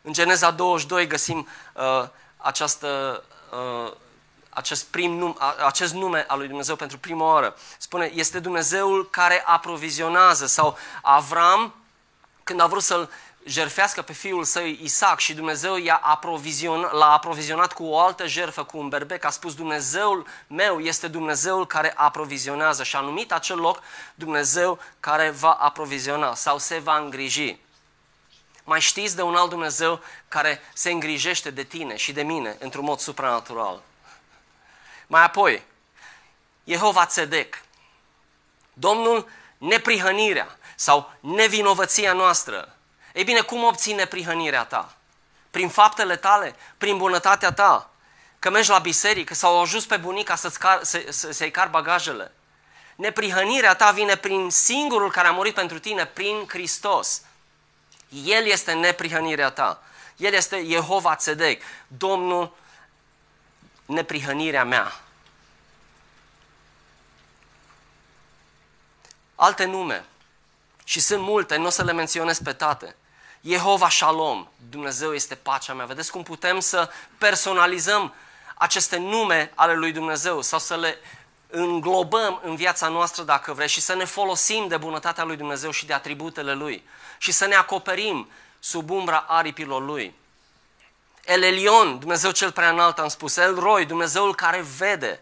În 0.02 0.14
Geneza 0.14 0.52
22 0.52 1.08
găsim 1.08 1.48
uh, 1.74 2.08
această, 2.38 3.24
uh, 3.52 3.92
acest, 4.50 4.86
prim 4.86 5.12
num, 5.12 5.38
acest 5.66 5.94
nume 5.94 6.26
al 6.28 6.38
lui 6.38 6.48
Dumnezeu 6.48 6.76
pentru 6.76 6.98
prima 6.98 7.26
oară. 7.26 7.56
Spune, 7.78 8.12
este 8.14 8.40
Dumnezeul 8.40 9.10
care 9.10 9.44
aprovizionează. 9.46 10.46
Sau 10.46 10.78
Avram, 11.02 11.76
când 12.44 12.60
a 12.60 12.68
vrut 12.68 12.84
să-l 12.84 13.10
jerfească 13.46 14.02
pe 14.02 14.14
fiul 14.14 14.44
său 14.44 14.66
Isaac 14.66 15.20
și 15.20 15.34
Dumnezeu 15.34 15.78
i-a 15.78 16.00
aprovizion, 16.04 16.90
l-a 16.92 17.12
aprovizionat 17.12 17.74
cu 17.74 17.84
o 17.84 18.00
altă 18.00 18.28
jerfă, 18.28 18.64
cu 18.64 18.78
un 18.78 18.90
berbec, 18.90 19.24
a 19.24 19.30
spus 19.30 19.56
Dumnezeul 19.56 20.28
meu 20.48 20.80
este 20.80 21.08
Dumnezeul 21.08 21.68
care 21.68 21.94
aprovizionează 21.96 22.84
și 22.84 22.96
a 22.96 23.00
numit 23.00 23.32
acel 23.32 23.58
loc 23.58 23.82
Dumnezeu 24.16 24.80
care 25.00 25.30
va 25.30 25.52
aproviziona 25.52 26.36
sau 26.36 26.58
se 26.58 26.78
va 26.78 26.98
îngriji. 26.98 27.60
Mai 28.64 28.82
știți 28.82 29.16
de 29.16 29.22
un 29.22 29.36
alt 29.36 29.50
Dumnezeu 29.50 30.02
care 30.28 30.62
se 30.74 30.92
îngrijește 30.92 31.50
de 31.50 31.64
tine 31.64 31.96
și 31.96 32.12
de 32.12 32.24
mine 32.24 32.56
într-un 32.60 32.84
mod 32.84 33.00
supranatural. 33.00 33.82
Mai 35.08 35.24
apoi, 35.24 35.64
Jehova 36.64 37.06
Tzedek, 37.06 37.62
Domnul 38.74 39.30
neprihănirea 39.58 40.58
sau 40.76 41.12
nevinovăția 41.20 42.14
noastră, 42.14 42.75
ei 43.16 43.24
bine, 43.24 43.42
cum 43.42 43.64
obține 43.64 44.06
prihănirea 44.06 44.64
ta? 44.64 44.96
Prin 45.52 45.70
faptele 45.70 46.16
tale? 46.16 46.56
Prin 46.78 46.98
bunătatea 46.98 47.52
ta? 47.52 47.90
Că 48.40 48.50
mergi 48.50 48.70
la 48.70 48.80
biserică 48.80 49.34
sau 49.34 49.56
au 49.56 49.62
ajuns 49.62 49.86
pe 49.86 49.98
bunica 49.98 50.36
să-ți 50.36 50.60
car, 50.60 50.84
să, 50.84 51.06
să, 51.10 51.32
să-i 51.32 51.52
car 51.52 51.68
bagajele? 51.68 52.32
Neprihănirea 52.96 53.76
ta 53.76 53.92
vine 53.92 54.16
prin 54.16 54.50
singurul 54.50 55.12
care 55.12 55.28
a 55.28 55.32
murit 55.32 55.54
pentru 55.54 55.80
tine, 55.80 56.06
prin 56.06 56.46
Hristos. 56.48 57.22
El 58.10 58.46
este 58.46 58.74
neprihănirea 58.74 59.50
ta. 59.50 59.84
El 60.16 60.34
este 60.34 60.66
Jehova 60.66 61.16
Tzedek, 61.16 61.64
Domnul 61.88 62.56
neprihănirea 63.86 64.64
mea. 64.64 65.00
Alte 69.36 69.66
nume. 69.66 70.06
Și 70.84 71.00
sunt 71.00 71.22
multe, 71.22 71.56
nu 71.56 71.66
o 71.66 71.70
să 71.70 71.84
le 71.84 71.94
menționez 71.94 72.40
pe 72.40 72.54
toate. 72.54 72.96
Jehova 73.48 73.90
Shalom, 73.90 74.48
Dumnezeu 74.70 75.14
este 75.14 75.36
pacea 75.36 75.74
mea. 75.74 75.86
Vedeți 75.86 76.12
cum 76.12 76.24
putem 76.24 76.60
să 76.60 76.90
personalizăm 77.18 78.14
aceste 78.56 78.98
nume 78.98 79.52
ale 79.56 79.74
lui 79.74 79.92
Dumnezeu 79.92 80.42
sau 80.42 80.60
să 80.60 80.76
le 80.76 80.98
înglobăm 81.50 82.40
în 82.44 82.56
viața 82.56 82.88
noastră, 82.88 83.24
dacă 83.24 83.54
vrei, 83.54 83.68
și 83.68 83.82
să 83.82 83.94
ne 83.94 84.06
folosim 84.06 84.68
de 84.68 84.78
bunătatea 84.78 85.24
lui 85.24 85.36
Dumnezeu 85.36 85.72
și 85.72 85.86
de 85.86 85.94
atributele 85.94 86.54
lui 86.54 86.84
și 87.18 87.32
să 87.32 87.46
ne 87.46 87.56
acoperim 87.56 88.30
sub 88.60 88.90
umbra 88.90 89.26
aripilor 89.28 89.82
lui. 89.82 90.16
El 91.26 91.44
Elion, 91.44 92.00
Dumnezeu 92.00 92.32
cel 92.32 92.52
prea 92.52 92.70
înalt, 92.70 93.00
am 93.00 93.08
spus, 93.08 93.38
El 93.38 93.60
Roy, 93.60 93.86
Dumnezeul 93.86 94.36
care 94.36 94.66
vede, 94.78 95.22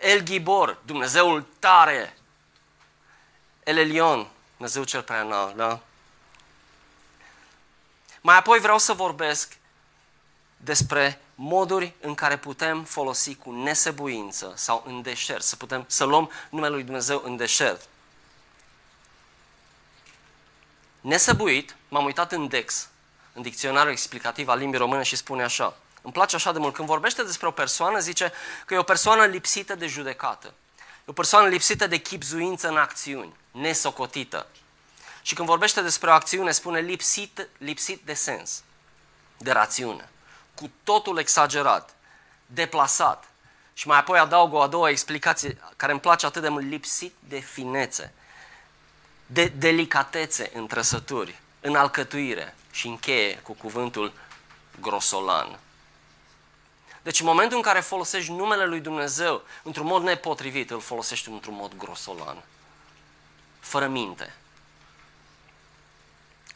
El 0.00 0.20
Gibor, 0.20 0.78
Dumnezeul 0.84 1.46
tare, 1.58 2.16
El 3.64 3.76
Elion, 3.76 4.28
Dumnezeu 4.56 4.84
cel 4.84 5.02
prea 5.02 5.20
înalt, 5.20 5.56
da? 5.56 5.80
Mai 8.28 8.36
apoi 8.36 8.58
vreau 8.58 8.78
să 8.78 8.92
vorbesc 8.92 9.56
despre 10.56 11.20
moduri 11.34 11.94
în 12.00 12.14
care 12.14 12.36
putem 12.36 12.84
folosi 12.84 13.34
cu 13.34 13.50
nesebuință 13.52 14.52
sau 14.56 14.84
în 14.86 15.02
deșert, 15.02 15.42
să 15.42 15.56
putem 15.56 15.84
să 15.86 16.04
luăm 16.04 16.30
numele 16.50 16.74
lui 16.74 16.82
Dumnezeu 16.82 17.22
în 17.24 17.36
deșert. 17.36 17.88
Nesăbuit, 21.00 21.76
m-am 21.88 22.04
uitat 22.04 22.32
în 22.32 22.48
Dex, 22.48 22.88
în 23.32 23.42
dicționarul 23.42 23.90
explicativ 23.90 24.48
al 24.48 24.58
limbii 24.58 24.78
române 24.78 25.02
și 25.02 25.16
spune 25.16 25.42
așa. 25.42 25.76
Îmi 26.02 26.12
place 26.12 26.36
așa 26.36 26.52
de 26.52 26.58
mult. 26.58 26.74
Când 26.74 26.88
vorbește 26.88 27.22
despre 27.22 27.46
o 27.46 27.50
persoană, 27.50 27.98
zice 27.98 28.32
că 28.66 28.74
e 28.74 28.78
o 28.78 28.82
persoană 28.82 29.24
lipsită 29.24 29.74
de 29.74 29.86
judecată. 29.86 30.54
E 30.78 31.04
o 31.04 31.12
persoană 31.12 31.48
lipsită 31.48 31.86
de 31.86 31.96
chipzuință 31.96 32.68
în 32.68 32.76
acțiuni, 32.76 33.34
nesocotită. 33.50 34.46
Și 35.28 35.34
când 35.34 35.48
vorbește 35.48 35.82
despre 35.82 36.10
o 36.10 36.12
acțiune, 36.12 36.50
spune 36.50 36.80
lipsit, 36.80 37.48
lipsit 37.58 38.00
de 38.04 38.14
sens, 38.14 38.62
de 39.38 39.52
rațiune, 39.52 40.08
cu 40.54 40.70
totul 40.84 41.18
exagerat, 41.18 41.94
deplasat. 42.46 43.28
Și 43.74 43.86
mai 43.86 43.98
apoi 43.98 44.18
adaug 44.18 44.52
o 44.52 44.60
a 44.60 44.66
doua 44.66 44.88
explicație 44.90 45.58
care 45.76 45.92
îmi 45.92 46.00
place 46.00 46.26
atât 46.26 46.42
de 46.42 46.48
mult, 46.48 46.68
lipsit 46.68 47.14
de 47.18 47.38
finețe, 47.38 48.12
de 49.26 49.46
delicatețe 49.46 50.50
în 50.54 50.66
trăsături, 50.66 51.40
în 51.60 51.76
alcătuire 51.76 52.56
și 52.70 52.86
încheie 52.86 53.38
cu 53.38 53.52
cuvântul 53.52 54.12
grosolan. 54.80 55.58
Deci 57.02 57.20
în 57.20 57.26
momentul 57.26 57.56
în 57.56 57.62
care 57.62 57.80
folosești 57.80 58.32
numele 58.32 58.66
lui 58.66 58.80
Dumnezeu 58.80 59.42
într-un 59.62 59.86
mod 59.86 60.02
nepotrivit, 60.02 60.70
îl 60.70 60.80
folosești 60.80 61.28
într-un 61.28 61.54
mod 61.54 61.76
grosolan, 61.76 62.42
fără 63.60 63.86
minte, 63.86 64.37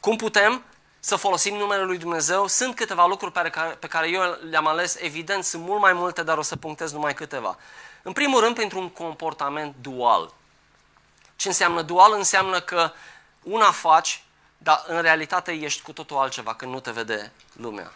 cum 0.02 0.16
putem 0.16 0.64
să 1.00 1.16
folosim 1.16 1.56
numele 1.56 1.82
lui 1.82 1.99
Dumnezeu? 1.99 2.47
Sunt 2.47 2.75
câteva 2.75 3.06
lucruri 3.06 3.32
pe 3.32 3.50
care, 3.50 3.68
pe 3.71 3.87
care 3.87 4.09
eu 4.09 4.38
le-am 4.50 4.66
ales, 4.66 4.97
evident, 5.00 5.44
sunt 5.44 5.62
mult 5.62 5.80
mai 5.80 5.92
multe, 5.92 6.23
dar 6.23 6.38
o 6.38 6.42
să 6.42 6.56
punctez 6.56 6.92
numai 6.92 7.14
câteva. 7.14 7.56
În 8.02 8.12
primul 8.12 8.40
rând, 8.40 8.54
pentru 8.54 8.78
un 8.78 8.88
comportament 8.88 9.75
dual. 9.80 10.35
Ce 11.37 11.49
înseamnă 11.49 11.82
dual? 11.82 12.12
Înseamnă 12.12 12.61
că 12.61 12.92
una 13.42 13.71
faci, 13.71 14.25
dar 14.59 14.85
în 14.87 15.00
realitate 15.00 15.52
ești 15.52 15.82
cu 15.82 15.92
totul 15.92 16.16
altceva 16.16 16.54
când 16.54 16.73
nu 16.73 16.80
te 16.80 16.90
vede 16.90 17.32
lumea. 17.52 17.92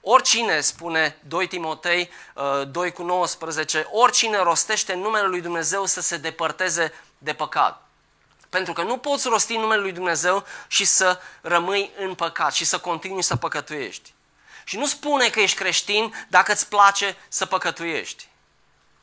Oricine, 0.00 0.60
spune 0.60 1.18
2 1.26 1.46
Timotei 1.46 2.10
2 2.70 2.86
uh, 2.86 2.92
cu 2.92 3.02
19, 3.02 3.88
oricine 3.90 4.38
rostește 4.38 4.94
numele 4.94 5.26
lui 5.26 5.40
Dumnezeu 5.40 5.84
să 5.84 6.00
se 6.00 6.16
depărteze 6.16 6.92
de 7.18 7.32
păcat. 7.32 7.87
Pentru 8.48 8.72
că 8.72 8.82
nu 8.82 8.98
poți 8.98 9.28
rosti 9.28 9.56
numele 9.56 9.80
lui 9.80 9.92
Dumnezeu 9.92 10.46
și 10.66 10.84
să 10.84 11.20
rămâi 11.40 11.90
în 11.98 12.14
păcat 12.14 12.54
și 12.54 12.64
să 12.64 12.78
continui 12.78 13.22
să 13.22 13.36
păcătuiești. 13.36 14.12
Și 14.64 14.76
nu 14.76 14.86
spune 14.86 15.28
că 15.28 15.40
ești 15.40 15.56
creștin 15.56 16.26
dacă 16.28 16.52
îți 16.52 16.68
place 16.68 17.16
să 17.28 17.46
păcătuiești. 17.46 18.28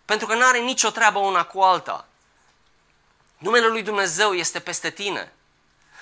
Pentru 0.05 0.27
că 0.27 0.35
nu 0.35 0.45
are 0.45 0.59
nicio 0.59 0.89
treabă 0.89 1.19
una 1.19 1.43
cu 1.43 1.61
alta. 1.61 2.07
Numele 3.37 3.67
lui 3.67 3.83
Dumnezeu 3.83 4.33
este 4.33 4.59
peste 4.59 4.89
tine. 4.89 5.33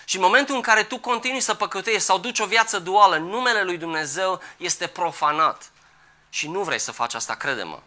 Și 0.06 0.16
în 0.16 0.22
momentul 0.22 0.56
în 0.56 0.62
care 0.62 0.84
tu 0.84 1.00
continui 1.00 1.40
să 1.40 1.54
păcătuiești 1.54 2.06
sau 2.06 2.18
duci 2.18 2.40
o 2.40 2.46
viață 2.46 2.80
duală, 2.80 3.18
numele 3.18 3.64
lui 3.64 3.78
Dumnezeu 3.78 4.42
este 4.58 4.88
profanat. 4.88 5.72
Și 6.30 6.48
nu 6.48 6.64
vrei 6.64 6.80
să 6.80 6.92
faci 6.92 7.14
asta, 7.14 7.36
crede-mă. 7.36 7.80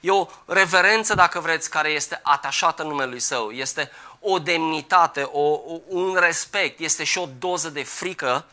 E 0.00 0.10
o 0.10 0.26
reverență, 0.46 1.14
dacă 1.14 1.40
vreți, 1.40 1.70
care 1.70 1.88
este 1.88 2.20
atașată 2.22 2.82
numelui 2.82 3.20
său. 3.20 3.50
Este 3.50 3.90
o 4.20 4.38
demnitate, 4.38 5.22
o, 5.22 5.60
un 5.86 6.16
respect, 6.20 6.78
este 6.78 7.04
și 7.04 7.18
o 7.18 7.28
doză 7.38 7.70
de 7.70 7.82
frică 7.82 8.44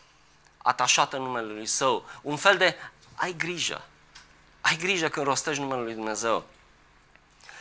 atașată 0.57 1.17
numelui 1.17 1.65
său. 1.65 2.05
Un 2.21 2.35
fel 2.35 2.57
de 2.57 2.75
ai 3.15 3.35
grijă. 3.37 3.85
Ai 4.61 4.77
grijă 4.77 5.07
când 5.07 5.25
rostești 5.25 5.61
numele 5.61 5.81
lui 5.81 5.93
Dumnezeu. 5.93 6.43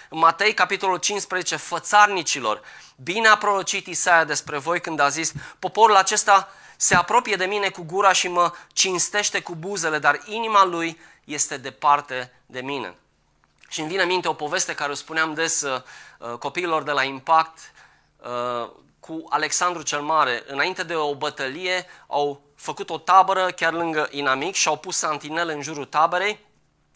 În 0.09 0.19
Matei, 0.19 0.55
capitolul 0.55 0.97
15, 0.97 1.57
fățarnicilor, 1.57 2.63
bine 2.97 3.29
a 3.29 3.37
prorocit 3.37 3.87
Isaia 3.87 4.25
despre 4.25 4.59
voi 4.59 4.81
când 4.81 5.01
a 5.01 5.09
zis, 5.09 5.33
poporul 5.59 5.97
acesta 5.97 6.49
se 6.77 6.95
apropie 6.95 7.37
de 7.37 7.45
mine 7.45 7.69
cu 7.69 7.83
gura 7.83 8.13
și 8.13 8.29
mă 8.29 8.53
cinstește 8.73 9.41
cu 9.41 9.55
buzele, 9.55 9.99
dar 9.99 10.21
inima 10.25 10.65
lui 10.65 11.01
este 11.25 11.57
departe 11.57 12.33
de 12.47 12.61
mine. 12.61 12.95
Și 13.69 13.81
îmi 13.81 13.89
vine 13.89 14.03
în 14.03 14.09
minte 14.09 14.29
o 14.29 14.33
poveste 14.33 14.75
care 14.75 14.91
o 14.91 14.95
spuneam 14.95 15.35
des 15.35 15.63
uh, 15.63 15.83
uh, 16.19 16.39
copiilor 16.39 16.83
de 16.83 16.91
la 16.91 17.03
Impact 17.03 17.59
uh, 18.17 18.71
cu 19.01 19.25
Alexandru 19.29 19.83
cel 19.83 20.01
Mare. 20.01 20.43
Înainte 20.47 20.83
de 20.83 20.95
o 20.95 21.15
bătălie 21.15 21.87
au 22.07 22.41
făcut 22.55 22.91
o 22.91 22.99
tabără 22.99 23.47
chiar 23.47 23.73
lângă 23.73 24.09
inamic 24.11 24.55
și 24.55 24.69
au 24.69 24.77
pus 24.77 24.97
santinele 24.97 25.53
în 25.53 25.63
jurul 25.63 25.85
taberei 25.85 26.47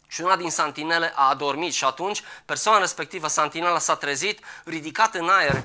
și 0.06 0.20
una 0.20 0.36
din 0.36 0.50
santinele 0.50 1.12
a 1.14 1.28
adormit 1.28 1.72
și 1.72 1.84
atunci 1.84 2.22
persoana 2.44 2.78
respectivă, 2.78 3.28
santinela, 3.28 3.78
s-a 3.78 3.94
trezit, 3.94 4.40
ridicat 4.64 5.14
în 5.14 5.28
aer, 5.28 5.64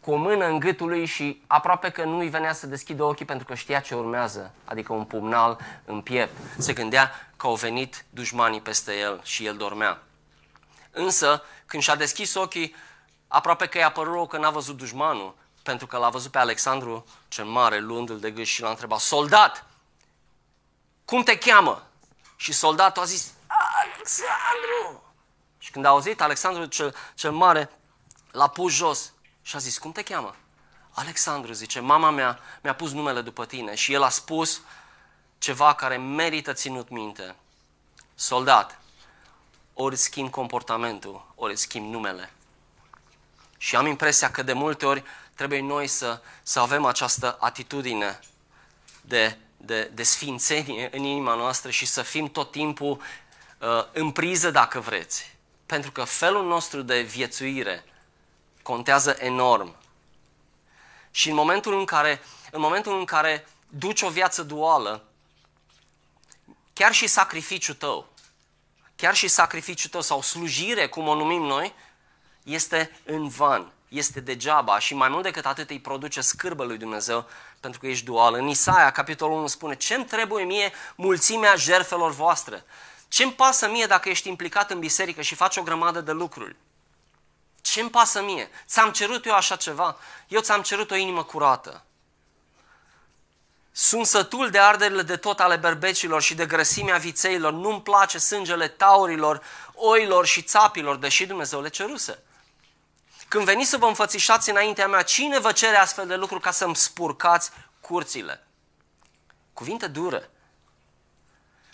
cu 0.00 0.10
o 0.10 0.16
mână 0.16 0.46
în 0.46 0.58
gâtul 0.58 0.88
lui 0.88 1.06
și 1.06 1.42
aproape 1.46 1.90
că 1.90 2.04
nu-i 2.04 2.28
venea 2.28 2.52
să 2.52 2.66
deschidă 2.66 3.02
ochii 3.02 3.24
pentru 3.24 3.46
că 3.46 3.54
știa 3.54 3.80
ce 3.80 3.94
urmează, 3.94 4.54
adică 4.64 4.92
un 4.92 5.04
pumnal 5.04 5.58
în 5.84 6.00
piept. 6.00 6.36
Se 6.58 6.72
gândea 6.72 7.10
că 7.36 7.46
au 7.46 7.54
venit 7.54 8.04
dușmanii 8.10 8.60
peste 8.60 8.92
el 8.98 9.20
și 9.22 9.46
el 9.46 9.56
dormea. 9.56 10.02
Însă, 10.94 11.42
când 11.66 11.82
și-a 11.82 11.94
deschis 11.94 12.34
ochii, 12.34 12.74
aproape 13.28 13.66
că 13.66 13.78
i-a 13.78 13.90
părut 13.90 14.28
că 14.28 14.38
n-a 14.38 14.50
văzut 14.50 14.76
dușmanul, 14.76 15.36
pentru 15.62 15.86
că 15.86 15.96
l-a 15.96 16.08
văzut 16.08 16.30
pe 16.30 16.38
Alexandru 16.38 17.06
cel 17.28 17.44
Mare 17.44 17.78
luându-l 17.78 18.20
de 18.20 18.30
gâș 18.30 18.50
și 18.50 18.62
l-a 18.62 18.68
întrebat, 18.68 18.98
soldat, 18.98 19.66
cum 21.04 21.22
te 21.22 21.38
cheamă? 21.38 21.86
Și 22.36 22.52
soldatul 22.52 23.02
a 23.02 23.04
zis, 23.04 23.32
Alexandru! 23.82 25.02
Și 25.58 25.70
când 25.70 25.84
a 25.84 25.88
auzit 25.88 26.20
Alexandru 26.20 26.64
cel, 26.64 26.94
cel 27.14 27.32
Mare, 27.32 27.70
l-a 28.30 28.48
pus 28.48 28.72
jos 28.72 29.12
și 29.42 29.56
a 29.56 29.58
zis, 29.58 29.78
cum 29.78 29.92
te 29.92 30.02
cheamă? 30.02 30.36
Alexandru, 30.90 31.52
zice, 31.52 31.80
mama 31.80 32.10
mea 32.10 32.38
mi-a 32.62 32.74
pus 32.74 32.92
numele 32.92 33.20
după 33.20 33.46
tine 33.46 33.74
și 33.74 33.92
el 33.92 34.02
a 34.02 34.08
spus 34.08 34.60
ceva 35.38 35.74
care 35.74 35.96
merită 35.96 36.52
ținut 36.52 36.88
minte. 36.88 37.36
Soldat, 38.14 38.78
ori 39.74 39.96
schimb 39.96 40.30
comportamentul, 40.30 41.32
ori 41.34 41.56
schimb 41.56 41.92
numele. 41.92 42.32
Și 43.58 43.76
am 43.76 43.86
impresia 43.86 44.30
că 44.30 44.42
de 44.42 44.52
multe 44.52 44.86
ori 44.86 45.04
trebuie 45.34 45.60
noi 45.60 45.86
să, 45.86 46.20
să 46.42 46.60
avem 46.60 46.84
această 46.84 47.36
atitudine 47.40 48.18
de, 49.00 49.36
de, 49.56 49.90
de 49.94 50.02
sfințenie 50.02 50.88
în 50.92 51.02
inima 51.02 51.34
noastră 51.34 51.70
și 51.70 51.86
să 51.86 52.02
fim 52.02 52.30
tot 52.30 52.50
timpul 52.50 53.00
uh, 53.58 53.84
în 53.92 54.10
priză, 54.10 54.50
dacă 54.50 54.80
vreți. 54.80 55.36
Pentru 55.66 55.92
că 55.92 56.04
felul 56.04 56.46
nostru 56.46 56.82
de 56.82 57.00
viețuire 57.00 57.84
contează 58.62 59.16
enorm. 59.18 59.76
Și 61.10 61.28
în 61.28 61.34
momentul 61.34 61.78
în 61.78 61.84
care, 61.84 62.22
în 62.50 62.60
momentul 62.60 62.98
în 62.98 63.04
care 63.04 63.46
duci 63.68 64.02
o 64.02 64.08
viață 64.08 64.42
duală, 64.42 65.04
chiar 66.72 66.92
și 66.92 67.06
sacrificiul 67.06 67.74
tău, 67.74 68.08
chiar 68.96 69.14
și 69.14 69.28
sacrificiul 69.28 69.90
tău 69.90 70.00
sau 70.00 70.22
slujire, 70.22 70.88
cum 70.88 71.08
o 71.08 71.14
numim 71.14 71.42
noi, 71.42 71.74
este 72.42 73.00
în 73.04 73.28
van, 73.28 73.72
este 73.88 74.20
degeaba 74.20 74.78
și 74.78 74.94
mai 74.94 75.08
mult 75.08 75.22
decât 75.22 75.46
atât 75.46 75.70
îi 75.70 75.80
produce 75.80 76.20
scârbă 76.20 76.64
lui 76.64 76.78
Dumnezeu 76.78 77.28
pentru 77.60 77.80
că 77.80 77.86
ești 77.86 78.04
dual. 78.04 78.34
În 78.34 78.48
Isaia, 78.48 78.90
capitolul 78.90 79.36
1, 79.36 79.46
spune, 79.46 79.76
ce-mi 79.76 80.04
trebuie 80.04 80.44
mie 80.44 80.72
mulțimea 80.94 81.54
jerfelor 81.54 82.10
voastre? 82.10 82.64
Ce-mi 83.08 83.32
pasă 83.32 83.68
mie 83.68 83.86
dacă 83.86 84.08
ești 84.08 84.28
implicat 84.28 84.70
în 84.70 84.78
biserică 84.78 85.22
și 85.22 85.34
faci 85.34 85.56
o 85.56 85.62
grămadă 85.62 86.00
de 86.00 86.12
lucruri? 86.12 86.56
Ce-mi 87.60 87.90
pasă 87.90 88.22
mie? 88.22 88.50
Ți-am 88.66 88.90
cerut 88.92 89.26
eu 89.26 89.34
așa 89.34 89.56
ceva? 89.56 89.96
Eu 90.28 90.40
ți-am 90.40 90.62
cerut 90.62 90.90
o 90.90 90.94
inimă 90.94 91.22
curată. 91.22 91.84
Sunt 93.76 94.06
sătul 94.06 94.50
de 94.50 94.58
arderile 94.58 95.02
de 95.02 95.16
tot 95.16 95.40
ale 95.40 95.56
berbecilor 95.56 96.22
și 96.22 96.34
de 96.34 96.46
grăsimea 96.46 96.96
vițeilor. 96.96 97.52
Nu-mi 97.52 97.82
place 97.82 98.18
sângele 98.18 98.68
taurilor, 98.68 99.42
oilor 99.74 100.26
și 100.26 100.42
țapilor, 100.42 100.96
deși 100.96 101.26
Dumnezeu 101.26 101.60
le 101.60 101.68
ceruse. 101.68 102.22
Când 103.28 103.44
veniți 103.44 103.70
să 103.70 103.76
vă 103.76 103.86
înfățișați 103.86 104.50
înaintea 104.50 104.88
mea, 104.88 105.02
cine 105.02 105.38
vă 105.38 105.52
cere 105.52 105.76
astfel 105.76 106.06
de 106.06 106.14
lucruri 106.14 106.42
ca 106.42 106.50
să-mi 106.50 106.76
spurcați 106.76 107.50
curțile? 107.80 108.46
Cuvinte 109.52 109.86
dure. 109.86 110.30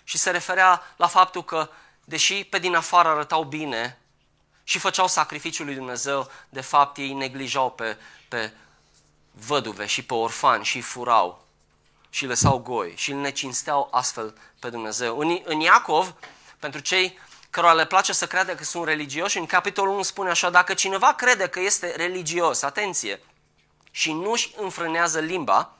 Și 0.03 0.17
se 0.17 0.29
referea 0.29 0.81
la 0.95 1.07
faptul 1.07 1.43
că, 1.43 1.69
deși 2.03 2.43
pe 2.43 2.59
din 2.59 2.75
afară 2.75 3.09
arătau 3.09 3.43
bine 3.43 3.99
și 4.63 4.79
făceau 4.79 5.07
sacrificiul 5.07 5.65
lui 5.65 5.75
Dumnezeu, 5.75 6.31
de 6.49 6.61
fapt 6.61 6.97
ei 6.97 7.13
neglijau 7.13 7.71
pe, 7.71 7.97
pe 8.27 8.53
văduve 9.31 9.85
și 9.85 10.03
pe 10.03 10.13
orfani 10.13 10.63
și 10.63 10.81
furau 10.81 11.40
și 12.13 12.25
lăsau 12.25 12.57
goi 12.57 12.93
și 12.95 13.11
îl 13.11 13.19
necinsteau 13.19 13.87
astfel 13.91 14.37
pe 14.59 14.69
Dumnezeu. 14.69 15.17
În, 15.17 15.39
în 15.43 15.59
Iacov, 15.59 16.13
pentru 16.59 16.79
cei 16.79 17.19
cărora 17.49 17.73
le 17.73 17.85
place 17.85 18.13
să 18.13 18.27
creadă 18.27 18.55
că 18.55 18.63
sunt 18.63 18.85
religioși, 18.85 19.37
în 19.37 19.45
capitolul 19.45 19.93
1 19.93 20.01
spune 20.01 20.29
așa, 20.29 20.49
dacă 20.49 20.73
cineva 20.73 21.13
crede 21.13 21.47
că 21.47 21.59
este 21.59 21.93
religios, 21.95 22.61
atenție, 22.61 23.19
și 23.91 24.13
nu-și 24.13 24.53
înfrânează 24.57 25.19
limba, 25.19 25.73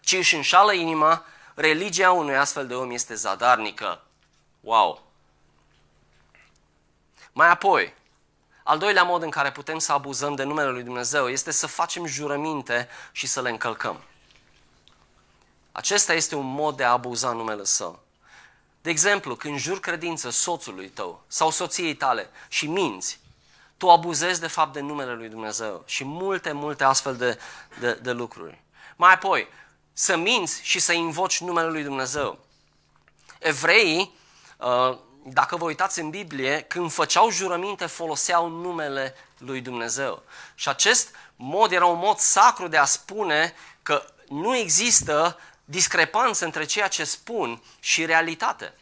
ci 0.00 0.12
își 0.12 0.34
înșală 0.34 0.72
inima, 0.72 1.24
religia 1.54 2.12
unui 2.12 2.36
astfel 2.36 2.66
de 2.66 2.74
om 2.74 2.90
este 2.90 3.14
zadarnică. 3.14 4.02
Wow! 4.60 5.02
Mai 7.32 7.48
apoi, 7.48 7.94
al 8.62 8.78
doilea 8.78 9.02
mod 9.02 9.22
în 9.22 9.30
care 9.30 9.52
putem 9.52 9.78
să 9.78 9.92
abuzăm 9.92 10.34
de 10.34 10.42
numele 10.42 10.70
lui 10.70 10.82
Dumnezeu 10.82 11.28
este 11.28 11.50
să 11.50 11.66
facem 11.66 12.06
jurăminte 12.06 12.88
și 13.12 13.26
să 13.26 13.40
le 13.40 13.50
încălcăm. 13.50 14.04
Acesta 15.72 16.12
este 16.12 16.34
un 16.34 16.46
mod 16.46 16.76
de 16.76 16.84
a 16.84 16.90
abuza 16.90 17.32
numele 17.32 17.64
său. 17.64 18.02
De 18.82 18.90
exemplu, 18.90 19.36
când 19.36 19.58
jur 19.58 19.80
credință 19.80 20.30
soțului 20.30 20.88
tău 20.88 21.22
sau 21.26 21.50
soției 21.50 21.94
tale 21.94 22.30
și 22.48 22.66
minți, 22.66 23.20
tu 23.76 23.90
abuzezi 23.90 24.40
de 24.40 24.46
fapt 24.46 24.72
de 24.72 24.80
numele 24.80 25.14
lui 25.14 25.28
Dumnezeu 25.28 25.82
și 25.86 26.04
multe, 26.04 26.52
multe 26.52 26.84
astfel 26.84 27.16
de, 27.16 27.38
de, 27.80 27.92
de 28.02 28.12
lucruri. 28.12 28.62
Mai 28.96 29.12
apoi, 29.12 29.48
să 29.92 30.16
minți 30.16 30.60
și 30.62 30.78
să 30.78 30.92
invoci 30.92 31.40
numele 31.40 31.68
lui 31.68 31.82
Dumnezeu. 31.82 32.38
Evreii, 33.38 34.14
uh, 34.58 34.98
dacă 35.24 35.56
vă 35.56 35.64
uitați 35.64 36.00
în 36.00 36.10
Biblie, 36.10 36.60
când 36.60 36.92
făceau 36.92 37.30
jurăminte, 37.30 37.86
foloseau 37.86 38.48
numele 38.48 39.14
lui 39.38 39.60
Dumnezeu. 39.60 40.22
Și 40.54 40.68
acest 40.68 41.14
mod 41.36 41.72
era 41.72 41.86
un 41.86 41.98
mod 41.98 42.16
sacru 42.16 42.68
de 42.68 42.76
a 42.76 42.84
spune 42.84 43.54
că 43.82 44.04
nu 44.28 44.56
există 44.56 45.38
discrepanță 45.70 46.44
între 46.44 46.64
ceea 46.64 46.88
ce 46.88 47.04
spun 47.04 47.62
și 47.80 48.04
realitate. 48.04 48.74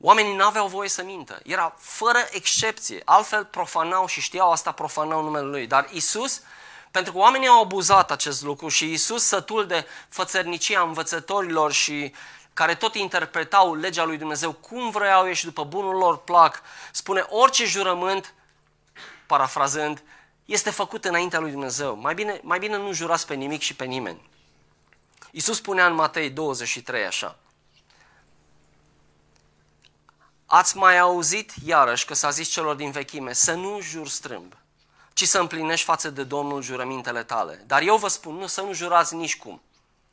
Oamenii 0.00 0.34
nu 0.34 0.44
aveau 0.44 0.66
voie 0.66 0.88
să 0.88 1.02
mintă. 1.02 1.40
Era 1.44 1.74
fără 1.78 2.18
excepție. 2.30 3.02
Altfel 3.04 3.44
profanau 3.44 4.06
și 4.06 4.20
știau 4.20 4.50
asta, 4.50 4.72
profanau 4.72 5.22
numele 5.22 5.44
lui. 5.44 5.66
Dar 5.66 5.88
Isus, 5.92 6.42
pentru 6.90 7.12
că 7.12 7.18
oamenii 7.18 7.48
au 7.48 7.62
abuzat 7.62 8.10
acest 8.10 8.42
lucru 8.42 8.68
și 8.68 8.92
Isus, 8.92 9.22
sătul 9.22 9.66
de 9.66 9.86
fățărnicia 10.08 10.80
învățătorilor 10.80 11.72
și 11.72 12.14
care 12.54 12.74
tot 12.74 12.94
interpretau 12.94 13.74
legea 13.74 14.04
lui 14.04 14.16
Dumnezeu 14.16 14.52
cum 14.52 14.90
vreau 14.90 15.26
ei 15.26 15.34
și 15.34 15.44
după 15.44 15.64
bunul 15.64 15.94
lor 15.94 16.18
plac, 16.18 16.62
spune 16.92 17.26
orice 17.28 17.64
jurământ, 17.64 18.34
parafrazând, 19.26 20.02
este 20.44 20.70
făcut 20.70 21.04
înaintea 21.04 21.38
lui 21.38 21.50
Dumnezeu. 21.50 21.96
Mai 21.96 22.14
bine, 22.14 22.40
mai 22.42 22.58
bine 22.58 22.76
nu 22.76 22.92
jurați 22.92 23.26
pe 23.26 23.34
nimic 23.34 23.60
și 23.60 23.74
pe 23.74 23.84
nimeni. 23.84 24.34
Iisus 25.36 25.56
spunea 25.56 25.86
în 25.86 25.94
Matei 25.94 26.30
23 26.30 27.04
așa. 27.04 27.38
Ați 30.46 30.76
mai 30.76 30.98
auzit 30.98 31.52
iarăși 31.64 32.04
că 32.04 32.14
s-a 32.14 32.30
zis 32.30 32.48
celor 32.48 32.74
din 32.74 32.90
vechime 32.90 33.32
să 33.32 33.52
nu 33.52 33.80
jur 33.80 34.08
strâmb, 34.08 34.52
ci 35.12 35.24
să 35.26 35.38
împlinești 35.38 35.84
față 35.84 36.10
de 36.10 36.24
Domnul 36.24 36.62
jurămintele 36.62 37.22
tale. 37.22 37.64
Dar 37.66 37.82
eu 37.82 37.96
vă 37.96 38.08
spun, 38.08 38.34
nu 38.34 38.46
să 38.46 38.60
nu 38.60 38.72
jurați 38.72 39.14
nici 39.14 39.38
cum, 39.38 39.62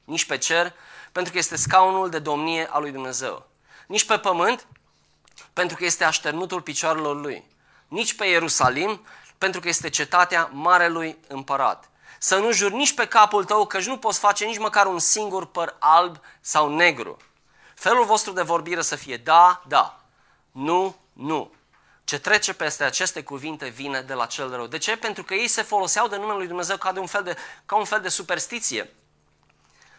nici 0.04 0.26
pe 0.26 0.38
cer, 0.38 0.74
pentru 1.12 1.32
că 1.32 1.38
este 1.38 1.56
scaunul 1.56 2.10
de 2.10 2.20
domnie 2.20 2.68
al 2.72 2.82
lui 2.82 2.92
Dumnezeu, 2.92 3.48
nici 3.88 4.06
pe 4.06 4.18
pământ, 4.18 4.68
pentru 5.54 5.78
că 5.78 5.86
este 5.86 6.04
așternutul 6.04 6.62
picioarelor 6.62 7.16
lui, 7.16 7.44
nici 7.88 8.14
pe 8.14 8.26
Ierusalim, 8.26 9.06
pentru 9.38 9.60
că 9.60 9.68
este 9.68 9.90
cetatea 9.90 10.50
Marelui 10.54 11.18
Împărat 11.28 11.92
Să 12.24 12.38
nu 12.38 12.52
juri 12.52 12.74
nici 12.74 12.94
pe 12.94 13.08
capul 13.08 13.46
tău, 13.46 13.66
căci 13.66 13.86
nu 13.86 13.98
poți 13.98 14.20
face 14.20 14.46
nici 14.46 14.58
măcar 14.58 14.86
un 14.86 15.00
singur 15.00 15.46
păr 15.46 15.76
alb 15.80 16.20
sau 16.42 16.76
negru. 16.76 17.18
Felul 17.76 18.06
vostru 18.06 18.32
de 18.32 18.42
vorbire 18.42 18.82
să 18.82 18.96
fie 18.96 19.18
da, 19.18 19.64
da, 19.68 20.00
nu, 20.52 20.96
nu. 21.14 21.54
Ce 22.04 22.20
trece 22.20 22.54
peste 22.54 22.84
aceste 22.84 23.24
cuvinte 23.24 23.68
vine 23.68 24.02
de 24.02 24.14
la 24.14 24.26
cel 24.26 24.56
rău. 24.56 24.68
De 24.68 24.78
ce? 24.78 24.98
Pentru 24.98 25.24
că 25.24 25.34
ei 25.34 25.48
se 25.48 25.62
foloseau 25.62 26.08
de 26.08 26.16
numele 26.16 26.38
lui 26.38 26.48
Dumnezeu 26.48 26.78
ca, 26.78 26.92
de 26.92 27.00
un 27.00 27.08
fel 27.08 27.24
de, 27.24 27.38
ca 27.66 27.76
un 27.76 27.86
fel 27.86 28.02
de 28.02 28.10
superstiție. 28.10 28.94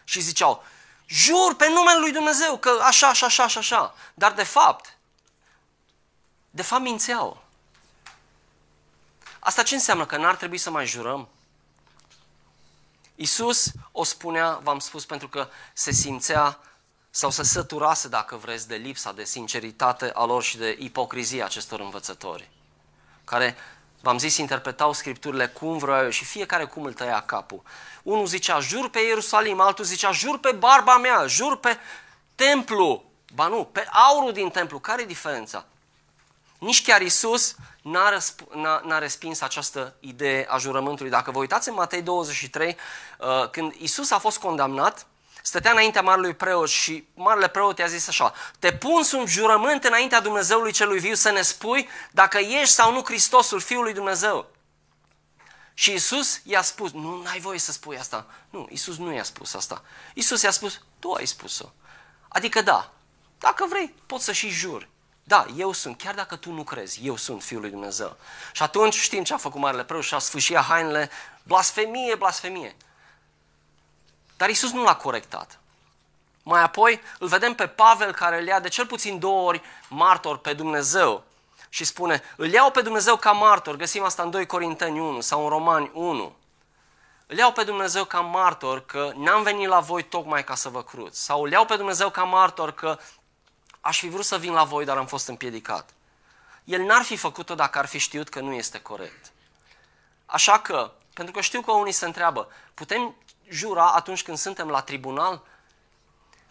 Și 0.03 0.19
ziceau, 0.19 0.63
jur 1.05 1.55
pe 1.55 1.69
numele 1.69 1.99
lui 1.99 2.11
Dumnezeu 2.11 2.57
că 2.57 2.79
așa, 2.81 3.07
așa, 3.07 3.25
așa, 3.25 3.43
așa, 3.43 3.59
așa. 3.59 3.95
Dar 4.13 4.31
de 4.31 4.43
fapt, 4.43 4.97
de 6.49 6.61
fapt 6.61 6.81
mințeau. 6.81 7.43
Asta 9.39 9.63
ce 9.63 9.73
înseamnă? 9.73 10.05
Că 10.05 10.17
n-ar 10.17 10.35
trebui 10.35 10.57
să 10.57 10.69
mai 10.69 10.85
jurăm? 10.85 11.29
Isus 13.15 13.71
o 13.91 14.03
spunea, 14.03 14.59
v-am 14.63 14.79
spus, 14.79 15.05
pentru 15.05 15.27
că 15.27 15.47
se 15.73 15.91
simțea 15.91 16.59
sau 17.09 17.29
se 17.29 17.43
săturase, 17.43 18.07
dacă 18.07 18.35
vreți, 18.35 18.67
de 18.67 18.75
lipsa 18.75 19.11
de 19.11 19.23
sinceritate 19.23 20.11
a 20.13 20.25
lor 20.25 20.43
și 20.43 20.57
de 20.57 20.75
ipocrizia 20.79 21.45
acestor 21.45 21.79
învățători, 21.79 22.49
care, 23.23 23.55
v-am 24.01 24.17
zis, 24.17 24.37
interpretau 24.37 24.93
scripturile 24.93 25.47
cum 25.47 25.77
vreau 25.77 26.09
și 26.09 26.25
fiecare 26.25 26.65
cum 26.65 26.83
îl 26.83 26.93
tăia 26.93 27.21
capul. 27.21 27.61
Unul 28.03 28.25
zicea, 28.25 28.59
jur 28.59 28.89
pe 28.89 28.99
Ierusalim, 28.99 29.59
altul 29.59 29.85
zicea, 29.85 30.11
jur 30.11 30.39
pe 30.39 30.51
barba 30.51 30.97
mea, 30.97 31.27
jur 31.27 31.57
pe 31.57 31.77
templu. 32.35 33.03
Ba 33.33 33.47
nu, 33.47 33.63
pe 33.71 33.87
aurul 33.91 34.33
din 34.33 34.49
templu. 34.49 34.79
Care 34.79 35.01
e 35.01 35.05
diferența? 35.05 35.65
Nici 36.57 36.83
chiar 36.83 37.01
Isus 37.01 37.55
n-a, 37.85 38.17
răsp- 38.17 38.53
n-a, 38.53 38.81
n-a 38.85 38.97
respins 38.97 39.41
această 39.41 39.95
idee 39.99 40.45
a 40.49 40.57
jurământului. 40.57 41.11
Dacă 41.11 41.31
vă 41.31 41.39
uitați 41.39 41.69
în 41.69 41.73
Matei 41.73 42.01
23, 42.01 42.77
uh, 43.19 43.49
când 43.49 43.73
Isus 43.77 44.11
a 44.11 44.17
fost 44.17 44.37
condamnat, 44.37 45.07
stătea 45.41 45.71
înaintea 45.71 46.01
marelui 46.01 46.33
preot 46.33 46.69
și 46.69 47.07
marele 47.13 47.47
preot 47.47 47.77
i-a 47.77 47.87
zis 47.87 48.07
așa, 48.07 48.33
te 48.59 48.73
pun 48.73 49.03
sub 49.03 49.27
jurământ 49.27 49.83
înaintea 49.83 50.19
Dumnezeului 50.19 50.71
celui 50.71 50.99
viu 50.99 51.13
să 51.13 51.31
ne 51.31 51.41
spui 51.41 51.89
dacă 52.11 52.37
ești 52.37 52.73
sau 52.73 52.91
nu 52.91 53.03
Hristosul, 53.03 53.59
Fiul 53.59 53.83
lui 53.83 53.93
Dumnezeu. 53.93 54.49
Și 55.73 55.93
Isus 55.93 56.41
i-a 56.43 56.61
spus, 56.61 56.91
nu 56.91 57.23
ai 57.31 57.39
voie 57.39 57.59
să 57.59 57.71
spui 57.71 57.97
asta. 57.97 58.25
Nu, 58.49 58.67
Isus 58.71 58.97
nu 58.97 59.13
i-a 59.13 59.23
spus 59.23 59.53
asta. 59.53 59.83
Isus 60.13 60.41
i-a 60.41 60.51
spus, 60.51 60.81
tu 60.99 61.11
ai 61.11 61.25
spus-o. 61.25 61.71
Adică 62.27 62.61
da, 62.61 62.93
dacă 63.39 63.65
vrei, 63.69 63.95
poți 64.05 64.23
să 64.23 64.31
și 64.31 64.49
juri. 64.49 64.89
Da, 65.27 65.45
eu 65.55 65.71
sunt, 65.71 65.97
chiar 65.97 66.13
dacă 66.13 66.35
tu 66.35 66.51
nu 66.51 66.63
crezi, 66.63 67.05
eu 67.05 67.15
sunt 67.15 67.43
Fiul 67.43 67.61
lui 67.61 67.69
Dumnezeu. 67.69 68.17
Și 68.51 68.63
atunci 68.63 68.95
știm 68.95 69.23
ce 69.23 69.33
a 69.33 69.37
făcut 69.37 69.61
Marele 69.61 69.83
Preot 69.83 70.03
și 70.03 70.13
a 70.13 70.19
sfâșit 70.19 70.57
hainele, 70.57 71.09
blasfemie, 71.43 72.15
blasfemie. 72.15 72.75
Dar 74.37 74.49
Isus 74.49 74.71
nu 74.71 74.83
l-a 74.83 74.95
corectat. 74.95 75.59
Mai 76.43 76.61
apoi 76.61 77.01
îl 77.19 77.27
vedem 77.27 77.53
pe 77.53 77.67
Pavel 77.67 78.13
care 78.13 78.39
îl 78.39 78.47
ia 78.47 78.59
de 78.59 78.67
cel 78.67 78.85
puțin 78.85 79.19
două 79.19 79.47
ori 79.47 79.61
martor 79.89 80.37
pe 80.37 80.53
Dumnezeu 80.53 81.23
și 81.69 81.83
spune, 81.83 82.21
îl 82.35 82.49
iau 82.51 82.71
pe 82.71 82.81
Dumnezeu 82.81 83.15
ca 83.15 83.31
martor, 83.31 83.75
găsim 83.75 84.03
asta 84.03 84.23
în 84.23 84.29
2 84.29 84.45
Corinteni 84.45 84.99
1 84.99 85.21
sau 85.21 85.43
în 85.43 85.49
Romani 85.49 85.91
1. 85.93 86.35
Îl 87.27 87.37
iau 87.37 87.51
pe 87.51 87.63
Dumnezeu 87.63 88.03
ca 88.03 88.19
martor 88.19 88.85
că 88.85 89.11
n-am 89.15 89.43
venit 89.43 89.67
la 89.67 89.79
voi 89.79 90.03
tocmai 90.03 90.43
ca 90.43 90.55
să 90.55 90.69
vă 90.69 90.83
cruți. 90.83 91.23
Sau 91.23 91.41
îl 91.41 91.51
iau 91.51 91.65
pe 91.65 91.75
Dumnezeu 91.75 92.09
ca 92.09 92.23
martor 92.23 92.71
că 92.71 92.97
aș 93.85 93.99
fi 93.99 94.09
vrut 94.09 94.25
să 94.25 94.37
vin 94.37 94.53
la 94.53 94.63
voi, 94.63 94.85
dar 94.85 94.97
am 94.97 95.05
fost 95.05 95.27
împiedicat. 95.27 95.93
El 96.63 96.81
n-ar 96.81 97.01
fi 97.01 97.15
făcut-o 97.15 97.55
dacă 97.55 97.77
ar 97.77 97.85
fi 97.85 97.97
știut 97.97 98.29
că 98.29 98.39
nu 98.39 98.53
este 98.53 98.81
corect. 98.81 99.31
Așa 100.25 100.59
că, 100.59 100.91
pentru 101.13 101.33
că 101.33 101.41
știu 101.41 101.61
că 101.61 101.71
unii 101.71 101.91
se 101.91 102.05
întreabă, 102.05 102.47
putem 102.73 103.15
jura 103.49 103.91
atunci 103.91 104.23
când 104.23 104.37
suntem 104.37 104.69
la 104.69 104.81
tribunal? 104.81 105.41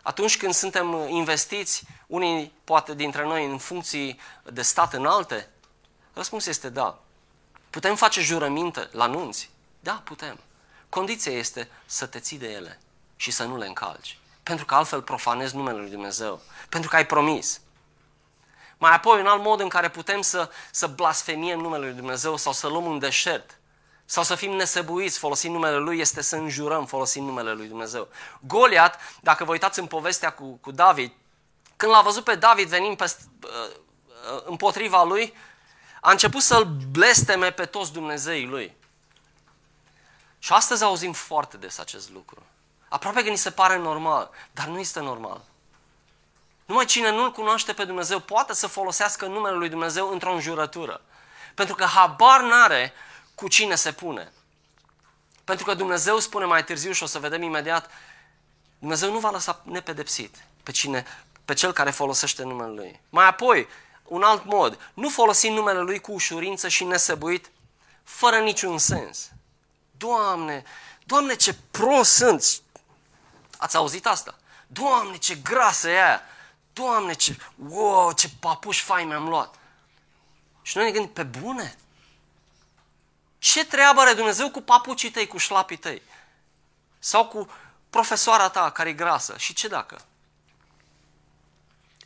Atunci 0.03 0.37
când 0.37 0.55
suntem 0.55 1.09
investiți, 1.09 1.85
unii 2.07 2.53
poate 2.65 2.95
dintre 2.95 3.25
noi 3.25 3.45
în 3.45 3.59
funcții 3.59 4.21
de 4.53 4.63
stat 4.63 4.93
înalte? 4.93 5.49
Răspunsul 6.13 6.51
este 6.51 6.69
da. 6.69 6.99
Putem 7.71 7.97
face 7.97 8.21
jurăminte 8.21 8.89
la 8.93 9.07
nunți? 9.07 9.51
Da, 9.81 10.03
putem. 10.05 10.39
Condiția 10.89 11.33
este 11.33 11.71
să 11.87 12.07
te 12.07 12.19
ții 12.19 12.39
de 12.39 12.53
ele 12.53 12.81
și 13.17 13.31
să 13.31 13.45
nu 13.45 13.57
le 13.57 13.67
încalci. 13.67 14.19
Pentru 14.45 14.65
că 14.65 14.75
altfel 14.75 15.03
profanezi 15.03 15.57
numele 15.57 15.79
lui 15.79 15.91
Dumnezeu. 15.91 16.41
Pentru 16.69 16.91
că 16.91 16.97
ai 16.97 17.07
promis. 17.07 17.61
Mai 18.79 18.93
apoi, 18.93 19.21
un 19.21 19.27
alt 19.27 19.43
mod 19.43 19.61
în 19.61 19.69
care 19.69 19.89
putem 19.89 20.21
să, 20.21 20.51
să 20.71 20.87
blasfemiem 20.87 21.59
numele 21.59 21.85
lui 21.85 21.95
Dumnezeu 21.95 22.37
sau 22.37 22.53
să 22.53 22.69
luăm 22.69 22.85
un 22.85 22.99
deșert 22.99 23.59
sau 24.05 24.23
să 24.23 24.35
fim 24.35 24.53
nesăbuiți 24.53 25.19
folosind 25.19 25.55
numele 25.55 25.77
Lui 25.77 25.99
este 25.99 26.23
să 26.23 26.37
înjurăm 26.37 26.87
folosind 26.87 27.27
numele 27.27 27.53
Lui 27.53 27.67
Dumnezeu. 27.67 28.09
Goliat, 28.41 29.01
dacă 29.21 29.45
vă 29.45 29.51
uitați 29.51 29.79
în 29.79 29.87
povestea 29.87 30.33
cu, 30.33 30.59
cu 30.61 30.71
David, 30.71 31.13
când 31.77 31.93
l-a 31.93 32.01
văzut 32.01 32.25
pe 32.25 32.35
David 32.35 32.69
venind 32.69 32.97
pe, 32.97 33.13
uh, 33.43 34.43
împotriva 34.45 35.05
lui, 35.05 35.35
a 36.01 36.11
început 36.11 36.43
să-l 36.43 36.65
blesteme 36.91 37.51
pe 37.51 37.65
toți 37.65 37.93
Dumnezeii 37.93 38.47
lui. 38.47 38.77
Și 40.39 40.53
astăzi 40.53 40.85
auzim 40.85 41.13
foarte 41.13 41.57
des 41.57 41.79
acest 41.79 42.11
lucru. 42.11 42.43
Aproape 42.95 43.23
că 43.23 43.29
ni 43.29 43.37
se 43.37 43.51
pare 43.51 43.77
normal, 43.77 44.31
dar 44.53 44.67
nu 44.67 44.79
este 44.79 45.01
normal. 45.01 45.45
Numai 46.65 46.85
cine 46.85 47.11
nu-L 47.11 47.33
cunoaște 47.33 47.73
pe 47.73 47.85
Dumnezeu 47.85 48.21
poate 48.21 48.55
să 48.55 48.67
folosească 48.67 49.27
numele 49.27 49.57
Lui 49.57 49.69
Dumnezeu 49.69 50.11
într-o 50.11 50.33
înjurătură. 50.33 51.01
Pentru 51.55 51.75
că 51.75 51.85
habar 51.85 52.41
n-are 52.41 52.93
cu 53.35 53.49
cine 53.49 53.75
se 53.75 53.93
pune. 53.93 54.33
Pentru 55.45 55.65
că 55.65 55.75
Dumnezeu 55.75 56.19
spune 56.19 56.45
mai 56.45 56.65
târziu 56.65 56.93
și 56.93 57.03
o 57.03 57.07
să 57.07 57.19
vedem 57.19 57.43
imediat, 57.43 57.91
Dumnezeu 58.79 59.13
nu 59.13 59.19
va 59.19 59.31
lăsa 59.31 59.63
nepedepsit 59.65 60.45
pe, 60.63 60.71
cine, 60.71 61.05
pe 61.45 61.55
cel 61.55 61.73
care 61.73 61.91
folosește 61.91 62.43
numele 62.43 62.73
Lui. 62.73 63.01
Mai 63.09 63.27
apoi, 63.27 63.69
un 64.05 64.23
alt 64.23 64.45
mod, 64.45 64.91
nu 64.95 65.09
folosi 65.09 65.49
numele 65.49 65.81
Lui 65.81 66.01
cu 66.01 66.13
ușurință 66.13 66.69
și 66.69 66.85
nesăbuit, 66.85 67.51
fără 68.03 68.39
niciun 68.39 68.79
sens. 68.79 69.31
Doamne, 69.97 70.65
Doamne 71.07 71.35
ce 71.35 71.57
prost 71.71 72.13
sunt! 72.13 72.63
Ați 73.65 73.77
auzit 73.77 74.07
asta? 74.07 74.35
Doamne 74.67 75.17
ce 75.17 75.35
grasă 75.35 75.89
e 75.89 76.03
aia! 76.03 76.23
Doamne 76.73 77.13
ce, 77.13 77.37
wow, 77.69 78.13
ce 78.13 78.31
papuși 78.41 78.83
fain 78.83 79.07
mi-am 79.07 79.29
luat! 79.29 79.55
Și 80.63 80.77
noi 80.77 80.87
ne 80.87 80.93
gândim, 80.93 81.13
pe 81.13 81.23
bune? 81.23 81.77
Ce 83.39 83.67
treabă 83.67 84.01
are 84.01 84.13
Dumnezeu 84.13 84.51
cu 84.51 84.61
papucii 84.61 85.11
tăi, 85.11 85.27
cu 85.27 85.39
șlapii 85.39 85.77
tăi? 85.77 86.03
Sau 86.99 87.27
cu 87.29 87.49
profesoara 87.91 88.49
ta 88.49 88.71
care 88.71 88.89
e 88.89 88.93
grasă? 88.93 89.35
Și 89.39 89.55
ce 89.55 89.69
dacă? 89.69 90.01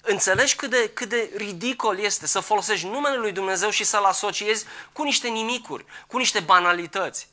Înțelegi 0.01 0.57
cât 0.57 0.71
de, 0.71 0.91
cât 0.91 1.09
de 1.09 1.33
ridicol 1.37 1.99
este 1.99 2.27
să 2.27 2.41
folosești 2.41 2.87
numele 2.87 3.17
lui 3.17 3.33
Dumnezeu 3.33 3.71
și 3.71 3.85
să-L 3.85 4.05
asociezi 4.05 4.65
cu 4.93 5.03
niște 5.03 5.29
nimicuri, 5.29 5.85
cu 6.07 6.19
niște 6.19 6.41
banalități? 6.41 7.29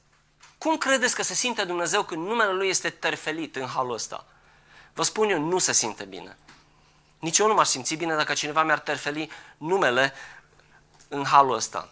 Cum 0.65 0.77
credeți 0.77 1.15
că 1.15 1.23
se 1.23 1.33
simte 1.33 1.63
Dumnezeu 1.63 2.03
când 2.03 2.27
numele 2.27 2.51
Lui 2.51 2.69
este 2.69 2.89
terfelit 2.89 3.55
în 3.55 3.67
halul 3.67 3.93
ăsta? 3.93 4.25
Vă 4.93 5.03
spun 5.03 5.29
eu, 5.29 5.39
nu 5.39 5.57
se 5.57 5.71
simte 5.71 6.03
bine. 6.03 6.37
Nici 7.19 7.37
eu 7.37 7.47
nu 7.47 7.53
m-aș 7.53 7.67
simți 7.67 7.95
bine 7.95 8.15
dacă 8.15 8.33
cineva 8.33 8.63
mi-ar 8.63 8.79
terfeli 8.79 9.31
numele 9.57 10.13
în 11.07 11.25
halul 11.25 11.55
ăsta. 11.55 11.89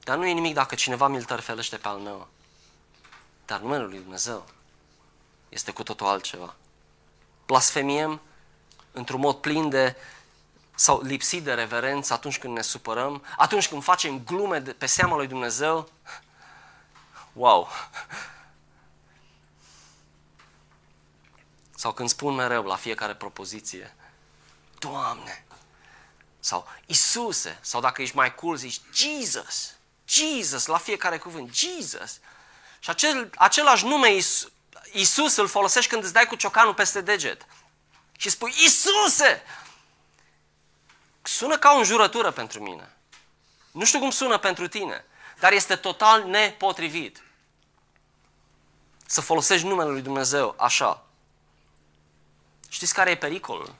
Dar 0.00 0.16
nu 0.16 0.26
e 0.26 0.32
nimic 0.32 0.54
dacă 0.54 0.74
cineva 0.74 1.06
mi-l 1.06 1.24
tărfelește 1.24 1.76
pe 1.76 1.88
al 1.88 1.98
meu. 1.98 2.28
Dar 3.44 3.60
numele 3.60 3.84
lui 3.84 3.98
Dumnezeu 3.98 4.46
este 5.48 5.70
cu 5.70 5.82
totul 5.82 6.06
altceva. 6.06 6.54
Blasfemiem 7.46 8.20
într-un 8.92 9.20
mod 9.20 9.36
plin 9.36 9.68
de 9.68 9.96
sau 10.74 11.02
lipsit 11.02 11.42
de 11.42 11.54
reverență 11.54 12.12
atunci 12.12 12.38
când 12.38 12.54
ne 12.54 12.62
supărăm, 12.62 13.24
atunci 13.36 13.68
când 13.68 13.82
facem 13.82 14.24
glume 14.24 14.58
de, 14.58 14.72
pe 14.72 14.86
seama 14.86 15.16
lui 15.16 15.26
Dumnezeu. 15.26 15.88
Wow! 17.34 17.68
Sau 21.74 21.92
când 21.92 22.08
spun 22.08 22.34
mereu 22.34 22.64
la 22.64 22.76
fiecare 22.76 23.14
propoziție, 23.14 23.94
Doamne! 24.78 25.44
Sau 26.40 26.68
Isuse! 26.86 27.58
Sau 27.60 27.80
dacă 27.80 28.02
ești 28.02 28.16
mai 28.16 28.34
cool, 28.34 28.56
zici 28.56 28.80
Jesus! 28.92 29.74
Jesus, 30.08 30.66
la 30.66 30.78
fiecare 30.78 31.18
cuvânt, 31.18 31.54
Jesus. 31.54 32.18
Și 32.78 32.90
acel, 32.90 33.30
același 33.36 33.84
nume 33.84 34.12
Isus, 34.14 34.52
Isus 34.92 35.36
îl 35.36 35.48
folosești 35.48 35.90
când 35.90 36.04
îți 36.04 36.12
dai 36.12 36.26
cu 36.26 36.34
ciocanul 36.34 36.74
peste 36.74 37.00
deget. 37.00 37.46
Și 38.16 38.30
spui, 38.30 38.54
Isuse! 38.64 39.42
Sună 41.22 41.58
ca 41.58 41.72
o 41.72 41.76
înjurătură 41.76 42.30
pentru 42.30 42.62
mine. 42.62 42.96
Nu 43.70 43.84
știu 43.84 43.98
cum 43.98 44.10
sună 44.10 44.38
pentru 44.38 44.68
tine, 44.68 45.04
dar 45.40 45.52
este 45.52 45.76
total 45.76 46.24
nepotrivit. 46.24 47.22
Să 49.06 49.20
folosești 49.20 49.66
numele 49.66 49.90
lui 49.90 50.02
Dumnezeu 50.02 50.54
așa. 50.58 51.06
Știți 52.68 52.94
care 52.94 53.10
e 53.10 53.16
pericolul? 53.16 53.74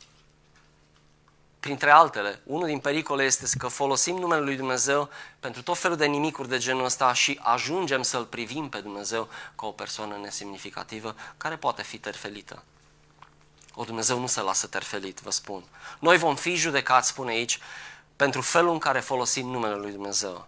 printre 1.64 1.90
altele, 1.90 2.40
unul 2.44 2.66
din 2.66 2.78
pericole 2.78 3.24
este 3.24 3.46
că 3.58 3.68
folosim 3.68 4.16
numele 4.16 4.40
lui 4.40 4.56
Dumnezeu 4.56 5.08
pentru 5.40 5.62
tot 5.62 5.78
felul 5.78 5.96
de 5.96 6.06
nimicuri 6.06 6.48
de 6.48 6.58
genul 6.58 6.84
ăsta 6.84 7.12
și 7.12 7.40
ajungem 7.42 8.02
să-L 8.02 8.24
privim 8.24 8.68
pe 8.68 8.80
Dumnezeu 8.80 9.28
ca 9.56 9.66
o 9.66 9.70
persoană 9.70 10.16
nesemnificativă 10.16 11.16
care 11.36 11.56
poate 11.56 11.82
fi 11.82 11.98
terfelită. 11.98 12.62
O, 13.74 13.84
Dumnezeu 13.84 14.18
nu 14.18 14.26
se 14.26 14.40
lasă 14.40 14.66
terfelit, 14.66 15.20
vă 15.20 15.30
spun. 15.30 15.64
Noi 15.98 16.16
vom 16.16 16.36
fi 16.36 16.54
judecați, 16.54 17.08
spune 17.08 17.30
aici, 17.30 17.58
pentru 18.16 18.40
felul 18.40 18.72
în 18.72 18.78
care 18.78 19.00
folosim 19.00 19.46
numele 19.46 19.74
lui 19.74 19.92
Dumnezeu. 19.92 20.46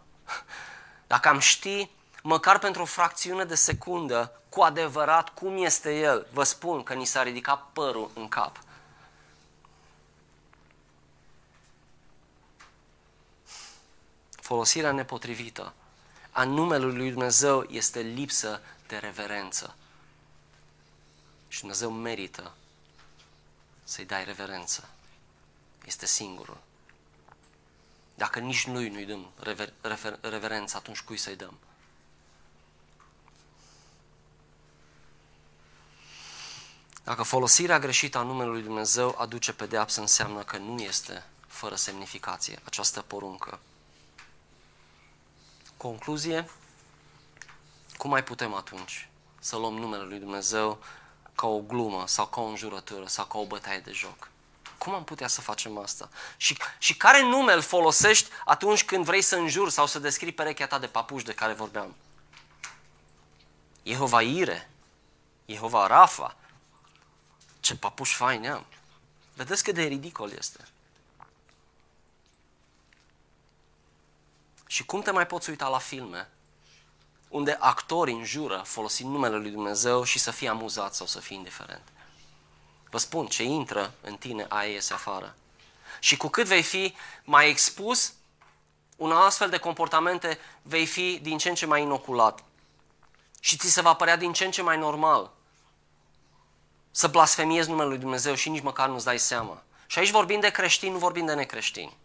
Dacă 1.07 1.29
am 1.29 1.38
ști, 1.38 1.90
măcar 2.23 2.59
pentru 2.59 2.83
o 2.83 2.85
fracțiune 2.85 3.45
de 3.45 3.55
secundă, 3.55 4.40
cu 4.49 4.61
adevărat 4.61 5.29
cum 5.29 5.64
este 5.64 5.99
El, 5.99 6.27
vă 6.33 6.42
spun 6.42 6.83
că 6.83 6.95
ni 6.95 7.05
s-a 7.05 7.23
ridicat 7.23 7.66
părul 7.73 8.11
în 8.14 8.29
cap. 8.29 8.59
folosirea 14.47 14.92
nepotrivită 14.92 15.75
a 16.31 16.45
numelui 16.45 16.97
lui 16.97 17.11
Dumnezeu 17.11 17.66
este 17.71 18.01
lipsă 18.01 18.61
de 18.87 18.97
reverență. 18.97 19.75
Și 21.49 21.59
Dumnezeu 21.61 21.90
merită 21.90 22.53
să-i 23.85 24.05
dai 24.05 24.25
reverență. 24.25 24.88
Este 25.85 26.07
singurul. 26.07 26.59
Dacă 28.16 28.38
nici 28.38 28.66
lui 28.66 28.88
nu-i 28.88 29.05
dăm 29.05 29.31
rever, 29.38 29.72
rever, 29.81 30.18
reverență, 30.20 30.76
atunci 30.76 31.00
cui 31.00 31.16
să-i 31.16 31.37
dăm? 31.37 31.59
Dacă 37.05 37.22
folosirea 37.22 37.79
greșită 37.79 38.18
a 38.18 38.22
numelui 38.22 38.52
lui 38.52 38.62
Dumnezeu 38.62 39.14
aduce 39.18 39.52
pedeapsă, 39.52 40.00
înseamnă 40.00 40.42
că 40.42 40.57
nu 40.57 40.83
este 40.83 41.24
fără 41.46 41.74
semnificație 41.74 42.59
această 42.64 43.02
poruncă. 43.02 43.59
Concluzie, 45.76 46.50
cum 47.96 48.11
mai 48.11 48.24
putem 48.24 48.55
atunci 48.55 49.09
să 49.38 49.57
luăm 49.57 49.74
numele 49.74 50.02
lui 50.02 50.18
Dumnezeu 50.18 50.79
ca 51.35 51.46
o 51.46 51.61
glumă 51.61 52.07
sau 52.07 52.26
ca 52.26 52.40
o 52.40 52.44
înjurătură 52.44 53.07
sau 53.07 53.26
ca 53.26 53.38
o 53.38 53.46
bătaie 53.46 53.79
de 53.79 53.92
joc? 53.92 54.31
Cum 54.87 54.94
am 54.94 55.05
putea 55.05 55.29
să 55.29 55.40
facem 55.40 55.79
asta? 55.79 56.09
Și, 56.37 56.57
și 56.79 56.96
care 56.96 57.22
nume 57.22 57.53
îl 57.53 57.61
folosești 57.61 58.31
atunci 58.44 58.85
când 58.85 59.05
vrei 59.05 59.22
să 59.22 59.37
înjuri 59.37 59.70
sau 59.70 59.87
să 59.87 59.99
descrii 59.99 60.33
perechea 60.33 60.66
ta 60.66 60.79
de 60.79 60.87
papuși 60.87 61.25
de 61.25 61.35
care 61.35 61.53
vorbeam? 61.53 61.94
Jehova 63.83 64.22
Ire, 64.22 64.70
Jehova 65.46 65.87
Rafa. 65.87 66.37
Ce 67.61 67.77
papuși 67.77 68.14
fain 68.14 68.51
am. 68.51 68.66
Vedeți 69.35 69.64
cât 69.64 69.75
de 69.75 69.83
ridicol 69.83 70.33
este. 70.33 70.64
Și 74.66 74.85
cum 74.85 75.03
te 75.03 75.11
mai 75.11 75.27
poți 75.27 75.51
uita 75.51 75.68
la 75.68 75.79
filme 75.79 76.29
unde 77.29 77.57
actorii 77.61 78.14
înjură 78.14 78.62
folosind 78.64 79.11
numele 79.11 79.37
lui 79.37 79.51
Dumnezeu 79.51 80.03
și 80.03 80.18
să 80.18 80.31
fie 80.31 80.49
amuzat 80.49 80.94
sau 80.94 81.07
să 81.07 81.20
fie 81.20 81.37
indiferent? 81.37 81.83
Vă 82.97 83.03
spun, 83.03 83.27
ce 83.27 83.43
intră 83.43 83.95
în 84.01 84.17
tine, 84.17 84.47
aia 84.49 84.71
iese 84.71 84.93
afară. 84.93 85.35
Și 86.01 86.17
cu 86.17 86.29
cât 86.29 86.47
vei 86.47 86.63
fi 86.63 86.95
mai 87.25 87.49
expus, 87.49 88.13
un 88.97 89.13
astfel 89.13 89.49
de 89.49 89.59
comportamente 89.59 90.39
vei 90.63 90.87
fi 90.87 91.19
din 91.23 91.39
ce 91.39 91.49
în 91.49 91.55
ce 91.55 91.67
mai 91.67 91.83
inoculat. 91.83 92.45
Și 93.41 93.57
ți 93.57 93.71
se 93.71 93.81
va 93.81 93.95
părea 93.95 94.17
din 94.17 94.33
ce 94.33 94.45
în 94.45 94.51
ce 94.51 94.63
mai 94.63 94.79
normal 94.79 95.31
să 96.91 97.07
blasfemiezi 97.07 97.69
numele 97.69 97.89
lui 97.89 97.99
Dumnezeu 97.99 98.35
și 98.35 98.49
nici 98.49 98.63
măcar 98.63 98.89
nu-ți 98.89 99.05
dai 99.05 99.19
seama. 99.19 99.63
Și 99.87 99.99
aici 99.99 100.11
vorbim 100.11 100.41
de 100.41 100.51
creștini, 100.51 100.93
nu 100.93 100.99
vorbim 100.99 101.27
de 101.27 101.35
necreștini. 101.35 101.97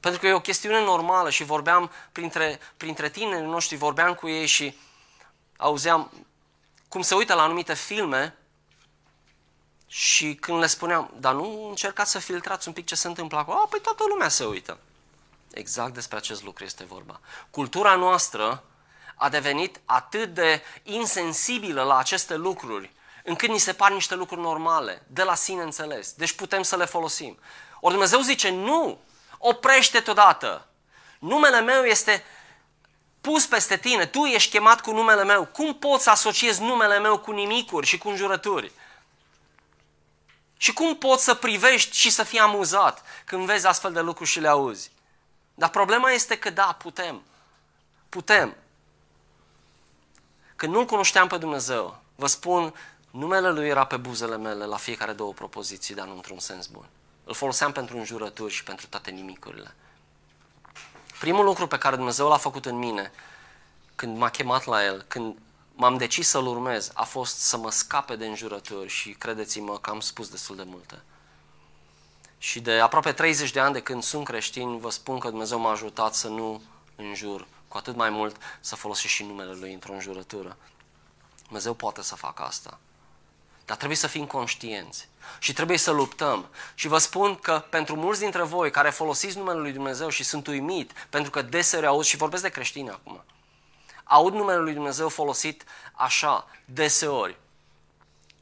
Pentru 0.00 0.20
că 0.20 0.26
e 0.26 0.32
o 0.32 0.40
chestiune 0.40 0.84
normală 0.84 1.30
și 1.30 1.44
vorbeam 1.44 1.90
printre, 2.12 2.60
printre 2.76 3.10
tinerii 3.10 3.46
noștri, 3.46 3.76
vorbeam 3.76 4.14
cu 4.14 4.28
ei 4.28 4.46
și 4.46 4.78
auzeam 5.56 6.26
cum 6.88 7.02
se 7.02 7.14
uită 7.14 7.34
la 7.34 7.42
anumite 7.42 7.74
filme 7.74 8.38
și 9.88 10.34
când 10.34 10.58
le 10.58 10.66
spuneam, 10.66 11.10
dar 11.16 11.34
nu 11.34 11.68
încercați 11.68 12.10
să 12.10 12.18
filtrați 12.18 12.68
un 12.68 12.74
pic 12.74 12.86
ce 12.86 12.94
se 12.94 13.08
întâmplă 13.08 13.38
acolo, 13.38 13.66
păi 13.70 13.80
toată 13.80 14.04
lumea 14.08 14.28
se 14.28 14.44
uită. 14.44 14.78
Exact 15.50 15.94
despre 15.94 16.16
acest 16.16 16.42
lucru 16.42 16.64
este 16.64 16.84
vorba. 16.84 17.20
Cultura 17.50 17.94
noastră 17.94 18.64
a 19.14 19.28
devenit 19.28 19.80
atât 19.84 20.34
de 20.34 20.62
insensibilă 20.82 21.82
la 21.82 21.98
aceste 21.98 22.36
lucruri, 22.36 22.92
încât 23.24 23.48
ni 23.48 23.58
se 23.58 23.72
par 23.72 23.92
niște 23.92 24.14
lucruri 24.14 24.40
normale, 24.40 25.02
de 25.06 25.22
la 25.22 25.34
sine 25.34 25.62
înțeles. 25.62 26.12
Deci 26.12 26.32
putem 26.32 26.62
să 26.62 26.76
le 26.76 26.84
folosim. 26.84 27.38
Ori 27.80 27.92
Dumnezeu 27.92 28.20
zice, 28.20 28.50
nu, 28.50 28.98
oprește-te 29.38 30.10
odată. 30.10 30.66
Numele 31.18 31.60
meu 31.60 31.84
este 31.84 32.24
pus 33.20 33.46
peste 33.46 33.76
tine, 33.76 34.06
tu 34.06 34.24
ești 34.24 34.50
chemat 34.50 34.80
cu 34.80 34.92
numele 34.92 35.24
meu. 35.24 35.44
Cum 35.44 35.74
poți 35.74 36.02
să 36.02 36.10
asociezi 36.10 36.62
numele 36.62 36.98
meu 36.98 37.18
cu 37.18 37.30
nimicuri 37.30 37.86
și 37.86 37.98
cu 37.98 38.08
înjurături? 38.08 38.72
Și 40.60 40.72
cum 40.72 40.96
poți 40.96 41.24
să 41.24 41.34
privești 41.34 41.96
și 41.96 42.10
să 42.10 42.22
fii 42.22 42.38
amuzat 42.38 43.02
când 43.24 43.46
vezi 43.46 43.66
astfel 43.66 43.92
de 43.92 44.00
lucruri 44.00 44.30
și 44.30 44.40
le 44.40 44.48
auzi? 44.48 44.90
Dar 45.54 45.68
problema 45.68 46.10
este 46.10 46.38
că 46.38 46.50
da, 46.50 46.76
putem. 46.78 47.22
Putem. 48.08 48.56
Când 50.56 50.72
nu-L 50.72 50.84
cunoșteam 50.84 51.28
pe 51.28 51.36
Dumnezeu, 51.36 52.00
vă 52.14 52.26
spun, 52.26 52.74
numele 53.10 53.50
Lui 53.50 53.68
era 53.68 53.84
pe 53.84 53.96
buzele 53.96 54.36
mele 54.36 54.64
la 54.64 54.76
fiecare 54.76 55.12
două 55.12 55.32
propoziții, 55.32 55.94
dar 55.94 56.06
nu 56.06 56.14
într-un 56.14 56.38
sens 56.38 56.66
bun. 56.66 56.88
Îl 57.24 57.34
foloseam 57.34 57.72
pentru 57.72 57.96
înjurături 57.96 58.52
și 58.52 58.64
pentru 58.64 58.86
toate 58.86 59.10
nimicurile. 59.10 59.74
Primul 61.18 61.44
lucru 61.44 61.66
pe 61.66 61.78
care 61.78 61.96
Dumnezeu 61.96 62.28
l-a 62.28 62.36
făcut 62.36 62.66
în 62.66 62.76
mine, 62.76 63.12
când 63.94 64.16
m-a 64.16 64.30
chemat 64.30 64.64
la 64.64 64.84
El, 64.84 65.04
când 65.08 65.36
m-am 65.78 65.96
decis 65.96 66.28
să-L 66.28 66.46
urmez, 66.46 66.90
a 66.94 67.04
fost 67.04 67.38
să 67.38 67.56
mă 67.56 67.70
scape 67.70 68.16
de 68.16 68.26
înjurături 68.26 68.88
și 68.88 69.10
credeți-mă 69.10 69.78
că 69.78 69.90
am 69.90 70.00
spus 70.00 70.28
destul 70.28 70.56
de 70.56 70.62
multe. 70.66 71.02
Și 72.38 72.60
de 72.60 72.72
aproape 72.72 73.12
30 73.12 73.50
de 73.50 73.60
ani 73.60 73.72
de 73.72 73.82
când 73.82 74.02
sunt 74.02 74.24
creștin, 74.24 74.78
vă 74.78 74.90
spun 74.90 75.18
că 75.18 75.28
Dumnezeu 75.28 75.58
m-a 75.58 75.70
ajutat 75.70 76.14
să 76.14 76.28
nu 76.28 76.62
înjur, 76.96 77.46
cu 77.68 77.76
atât 77.76 77.96
mai 77.96 78.10
mult 78.10 78.36
să 78.60 78.76
folosesc 78.76 79.12
și 79.14 79.22
numele 79.22 79.52
Lui 79.52 79.72
într-o 79.72 79.92
înjurătură. 79.92 80.56
Dumnezeu 81.44 81.74
poate 81.74 82.02
să 82.02 82.14
facă 82.14 82.42
asta. 82.42 82.78
Dar 83.64 83.76
trebuie 83.76 83.98
să 83.98 84.06
fim 84.06 84.26
conștienți 84.26 85.08
și 85.38 85.52
trebuie 85.52 85.78
să 85.78 85.90
luptăm. 85.90 86.48
Și 86.74 86.88
vă 86.88 86.98
spun 86.98 87.34
că 87.34 87.64
pentru 87.70 87.96
mulți 87.96 88.20
dintre 88.20 88.42
voi 88.42 88.70
care 88.70 88.90
folosiți 88.90 89.36
numele 89.36 89.58
lui 89.58 89.72
Dumnezeu 89.72 90.08
și 90.08 90.24
sunt 90.24 90.46
uimit, 90.46 90.92
pentru 91.10 91.30
că 91.30 91.42
deseori 91.42 91.86
aud, 91.86 92.04
și 92.04 92.16
vorbesc 92.16 92.42
de 92.42 92.48
creștini 92.48 92.90
acum, 92.90 93.22
aud 94.08 94.34
numele 94.34 94.58
lui 94.58 94.72
Dumnezeu 94.72 95.08
folosit 95.08 95.64
așa, 95.92 96.46
deseori, 96.64 97.36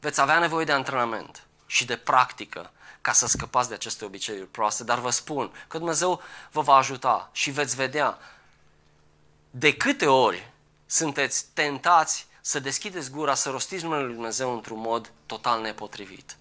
veți 0.01 0.21
avea 0.21 0.39
nevoie 0.39 0.65
de 0.65 0.73
antrenament 0.73 1.47
și 1.67 1.85
de 1.85 1.97
practică 1.97 2.71
ca 3.01 3.13
să 3.13 3.27
scăpați 3.27 3.69
de 3.69 3.75
aceste 3.75 4.05
obiceiuri 4.05 4.49
proaste, 4.49 4.85
dar 4.85 4.99
vă 4.99 5.11
spun 5.11 5.53
că 5.69 5.79
Dumnezeu 5.79 6.23
vă 6.51 6.61
va 6.61 6.75
ajuta 6.75 7.29
și 7.33 7.51
veți 7.51 7.77
vedea 7.77 8.19
de 9.51 9.77
câte 9.77 10.07
ori 10.07 10.51
sunteți 10.87 11.47
tentați 11.53 12.27
să 12.41 12.61
deschideți 12.61 13.11
gura, 13.11 13.35
să 13.35 13.51
rostiți 13.51 13.85
numele 13.85 14.03
Lui 14.03 14.15
Dumnezeu 14.15 14.55
într-un 14.55 14.79
mod 14.81 15.13
total 15.27 15.61
nepotrivit. 15.61 16.37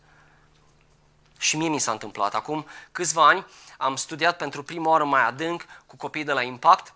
Și 1.38 1.58
mie 1.58 1.70
mi 1.70 1.80
s-a 1.80 1.92
întâmplat. 1.92 2.36
Acum 2.36 2.66
câțiva 2.92 3.28
ani 3.28 3.46
am 3.78 3.96
studiat 3.96 4.38
pentru 4.38 4.64
prima 4.64 4.90
oară 4.90 5.04
mai 5.04 5.26
adânc 5.26 5.66
cu 5.86 5.96
copiii 5.96 6.26
de 6.26 6.32
la 6.32 6.42
Impact 6.42 6.94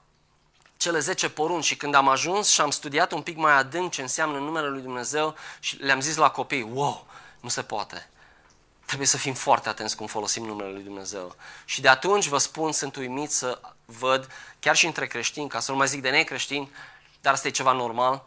cele 0.80 1.00
10 1.00 1.30
porunci 1.30 1.64
și 1.64 1.76
când 1.76 1.94
am 1.94 2.08
ajuns 2.08 2.50
și 2.50 2.62
am 2.62 2.72
studiat 2.72 3.12
un 3.12 3.22
pic 3.22 3.38
mai 3.38 3.52
adânc 3.52 3.92
ce 3.92 4.02
înseamnă 4.02 4.38
numele 4.38 4.68
Lui 4.68 4.82
Dumnezeu 4.82 5.36
și 5.60 5.76
le-am 5.76 6.00
zis 6.00 6.16
la 6.16 6.30
copii, 6.30 6.70
wow, 6.74 7.06
nu 7.40 7.50
se 7.50 7.62
poate. 7.62 8.10
Trebuie 8.86 9.08
să 9.08 9.18
fim 9.18 9.34
foarte 9.34 9.70
atenți 9.70 9.96
cum 9.96 10.08
folosim 10.08 10.46
numele 10.46 10.72
Lui 10.72 10.84
Dumnezeu. 10.84 11.36
Și 11.66 11.82
de 11.82 11.88
atunci, 11.88 12.28
vă 12.28 12.38
spun, 12.38 12.72
sunt 12.72 12.96
uimit 12.96 13.32
să 13.32 13.62
văd, 13.86 14.28
chiar 14.60 14.76
și 14.76 14.86
între 14.86 15.08
creștini, 15.08 15.50
ca 15.50 15.60
să 15.60 15.72
nu 15.72 15.78
mai 15.78 15.88
zic 15.88 16.02
de 16.02 16.10
necreștini, 16.10 16.72
dar 17.22 17.34
asta 17.34 17.48
e 17.48 17.52
ceva 17.52 17.72
normal, 17.72 18.24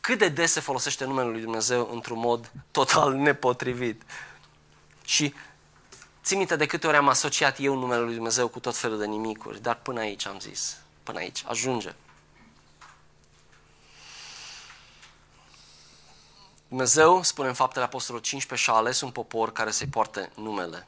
cât 0.00 0.18
de 0.18 0.28
des 0.28 0.52
se 0.52 0.60
folosește 0.60 1.04
numele 1.04 1.28
lui 1.28 1.40
Dumnezeu 1.40 1.90
într-un 1.92 2.18
mod 2.18 2.50
total 2.70 3.12
nepotrivit. 3.12 4.02
Și 5.04 5.34
țin 6.24 6.38
minte 6.38 6.56
de 6.56 6.66
câte 6.66 6.86
ori 6.86 6.96
am 6.96 7.08
asociat 7.08 7.56
eu 7.60 7.74
numele 7.78 8.00
lui 8.00 8.14
Dumnezeu 8.14 8.48
cu 8.48 8.60
tot 8.60 8.76
felul 8.76 8.98
de 8.98 9.06
nimicuri, 9.06 9.62
dar 9.62 9.74
până 9.74 10.00
aici 10.00 10.26
am 10.26 10.38
zis, 10.38 10.76
până 11.06 11.18
aici, 11.18 11.44
ajunge. 11.46 11.94
Dumnezeu, 16.68 17.22
spune 17.22 17.48
în 17.48 17.54
faptele 17.54 17.84
Apostolului 17.84 18.26
15, 18.26 18.70
și-a 18.70 18.78
ales 18.78 19.00
un 19.00 19.10
popor 19.10 19.52
care 19.52 19.70
să-i 19.70 19.86
poarte 19.86 20.30
numele. 20.34 20.86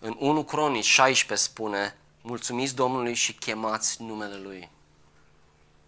În 0.00 0.16
1 0.18 0.44
Cronici 0.44 0.84
16 0.84 1.48
spune, 1.48 1.96
mulțumiți 2.20 2.74
Domnului 2.74 3.14
și 3.14 3.32
chemați 3.32 4.02
numele 4.02 4.36
Lui. 4.36 4.70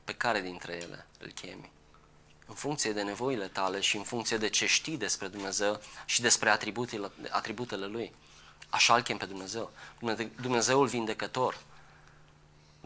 Pe 0.05 0.15
care 0.15 0.41
dintre 0.41 0.73
ele 0.73 1.07
îl 1.19 1.31
chemi? 1.31 1.71
în 2.47 2.55
funcție 2.55 2.93
de 2.93 3.03
nevoile 3.03 3.47
tale 3.47 3.81
și 3.81 3.97
în 3.97 4.03
funcție 4.03 4.37
de 4.37 4.49
ce 4.49 4.67
știi 4.67 4.97
despre 4.97 5.29
Dumnezeu 5.29 5.81
și 6.05 6.21
despre 6.21 6.51
atributele, 6.51 7.11
atributele 7.31 7.87
Lui. 7.87 8.12
Așa 8.69 8.95
îl 8.95 9.03
chem 9.03 9.17
pe 9.17 9.25
Dumnezeu. 9.25 9.71
Dumnezeul 10.41 10.87
vindecător. 10.87 11.59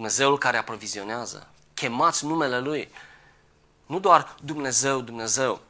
Dumnezeul 0.00 0.38
care 0.38 0.56
aprovizionează. 0.56 1.48
Chemați 1.74 2.24
numele 2.24 2.60
Lui. 2.60 2.88
Nu 3.86 3.98
doar 3.98 4.34
Dumnezeu, 4.42 5.00
Dumnezeu. 5.00 5.60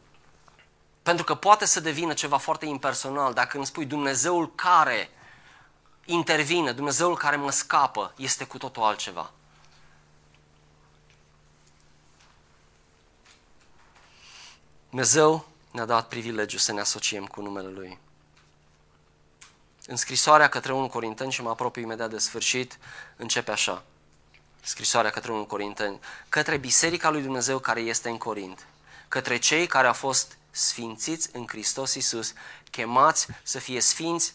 Pentru 1.02 1.24
că 1.24 1.34
poate 1.34 1.64
să 1.64 1.80
devină 1.80 2.12
ceva 2.12 2.36
foarte 2.36 2.66
impersonal 2.66 3.32
dacă 3.32 3.56
îmi 3.56 3.66
spui 3.66 3.84
Dumnezeul 3.84 4.54
care 4.54 5.10
intervine, 6.04 6.72
Dumnezeul 6.72 7.16
care 7.16 7.36
mă 7.36 7.50
scapă, 7.50 8.12
este 8.16 8.44
cu 8.44 8.58
totul 8.58 8.82
altceva. 8.82 9.30
Dumnezeu 14.88 15.46
ne-a 15.70 15.84
dat 15.84 16.08
privilegiu 16.08 16.58
să 16.58 16.72
ne 16.72 16.80
asociem 16.80 17.26
cu 17.26 17.40
numele 17.40 17.68
Lui. 17.68 17.98
În 19.86 19.96
scrisoarea 19.96 20.48
către 20.48 20.72
1 20.72 20.88
Corinteni, 20.88 21.32
și 21.32 21.42
mă 21.42 21.50
apropii 21.50 21.82
imediat 21.82 22.10
de 22.10 22.18
sfârșit, 22.18 22.78
începe 23.16 23.50
așa. 23.50 23.84
Scrisoarea 24.62 25.10
către 25.10 25.32
1 25.32 25.44
Corinteni, 25.44 26.00
către 26.28 26.56
Biserica 26.56 27.10
lui 27.10 27.22
Dumnezeu 27.22 27.58
care 27.58 27.80
este 27.80 28.08
în 28.08 28.18
Corint, 28.18 28.66
către 29.08 29.38
cei 29.38 29.66
care 29.66 29.86
au 29.86 29.92
fost 29.92 30.36
sfințiți 30.50 31.28
în 31.32 31.46
Hristos 31.46 31.94
Iisus, 31.94 32.32
chemați 32.70 33.26
să 33.42 33.58
fie 33.58 33.80
sfinți 33.80 34.34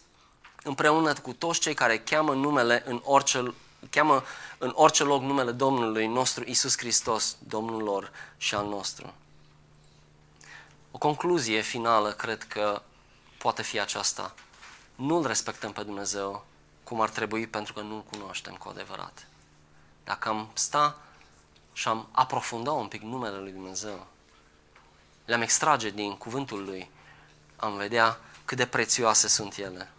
împreună 0.64 1.14
cu 1.14 1.34
toți 1.34 1.60
cei 1.60 1.74
care 1.74 2.00
cheamă 2.00 2.34
numele 2.34 2.84
în 2.86 3.02
orice, 3.04 3.54
cheamă 3.90 4.24
în 4.58 4.72
orice 4.76 5.04
loc 5.04 5.22
numele 5.22 5.52
Domnului 5.52 6.08
nostru 6.08 6.44
Isus 6.48 6.78
Hristos, 6.78 7.38
Domnul 7.40 7.84
lor 7.84 8.12
și 8.38 8.56
al 8.56 8.68
nostru. 8.68 9.14
O 10.92 10.98
concluzie 10.98 11.62
finală 11.62 12.12
cred 12.12 12.44
că 12.44 12.82
poate 13.38 13.62
fi 13.62 13.80
aceasta. 13.80 14.36
Nu-L 14.96 15.28
respectăm 15.28 15.72
pe 15.72 15.84
Dumnezeu 15.84 16.46
cum 16.84 17.02
ar 17.02 17.10
trebui 17.10 17.48
pentru 17.48 17.74
că 17.74 17.82
nu-L 17.82 18.04
cunoaștem 18.12 18.54
cu 18.54 18.70
adevărat. 18.70 19.28
Dacă 20.06 20.30
am 20.30 20.50
sta 20.54 20.98
și 21.74 21.88
am 21.88 22.08
aprofunda 22.12 22.72
un 22.72 22.88
pic 22.88 23.02
numele 23.02 23.38
Lui 23.38 23.52
Dumnezeu, 23.52 24.08
le-am 25.26 25.42
extrage 25.42 25.90
din 25.90 26.18
cuvântul 26.18 26.64
Lui, 26.64 26.90
am 27.56 27.76
vedea 27.76 28.20
cât 28.46 28.58
de 28.58 28.66
prețioase 28.66 29.28
sunt 29.28 29.58
ele. 29.58 29.92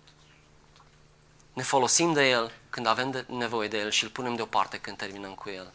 Ne 1.53 1.63
folosim 1.63 2.13
de 2.13 2.29
El 2.29 2.53
când 2.71 2.87
avem 2.87 3.11
de 3.11 3.25
nevoie 3.29 3.69
de 3.69 3.79
El 3.79 3.91
și 3.91 4.05
îl 4.05 4.11
punem 4.11 4.35
deoparte 4.35 4.81
când 4.81 4.97
terminăm 4.97 5.35
cu 5.35 5.49
El. 5.49 5.73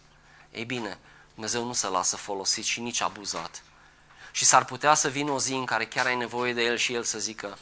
Ei 0.51 0.65
bine, 0.65 0.99
Dumnezeu 1.33 1.65
nu 1.65 1.73
se 1.73 1.87
lasă 1.87 2.15
folosit 2.15 2.63
și 2.63 2.81
nici 2.81 3.01
abuzat. 3.01 3.63
Și 4.31 4.45
s-ar 4.45 4.65
putea 4.65 4.93
să 4.93 5.09
vină 5.09 5.31
o 5.31 5.39
zi 5.39 5.53
în 5.53 5.65
care 5.65 5.85
chiar 5.85 6.05
ai 6.05 6.15
nevoie 6.15 6.53
de 6.53 6.63
El 6.63 6.77
și 6.77 6.93
El 6.93 7.03
să 7.03 7.19
zică 7.19 7.57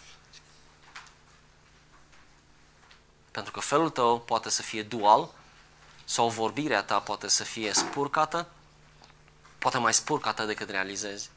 pentru 3.32 3.60
că 3.60 3.60
felul 3.60 3.90
tău 3.90 4.20
poate 4.20 4.50
să 4.50 4.62
fie 4.62 4.84
dual 4.84 5.30
sau 6.10 6.30
vorbirea 6.30 6.84
ta 6.84 7.00
poate 7.00 7.28
să 7.28 7.44
fie 7.44 7.74
spurcată, 7.74 8.48
poate 9.58 9.78
mai 9.78 9.94
spurcată 9.94 10.46
decât 10.46 10.70
realizezi. 10.70 11.30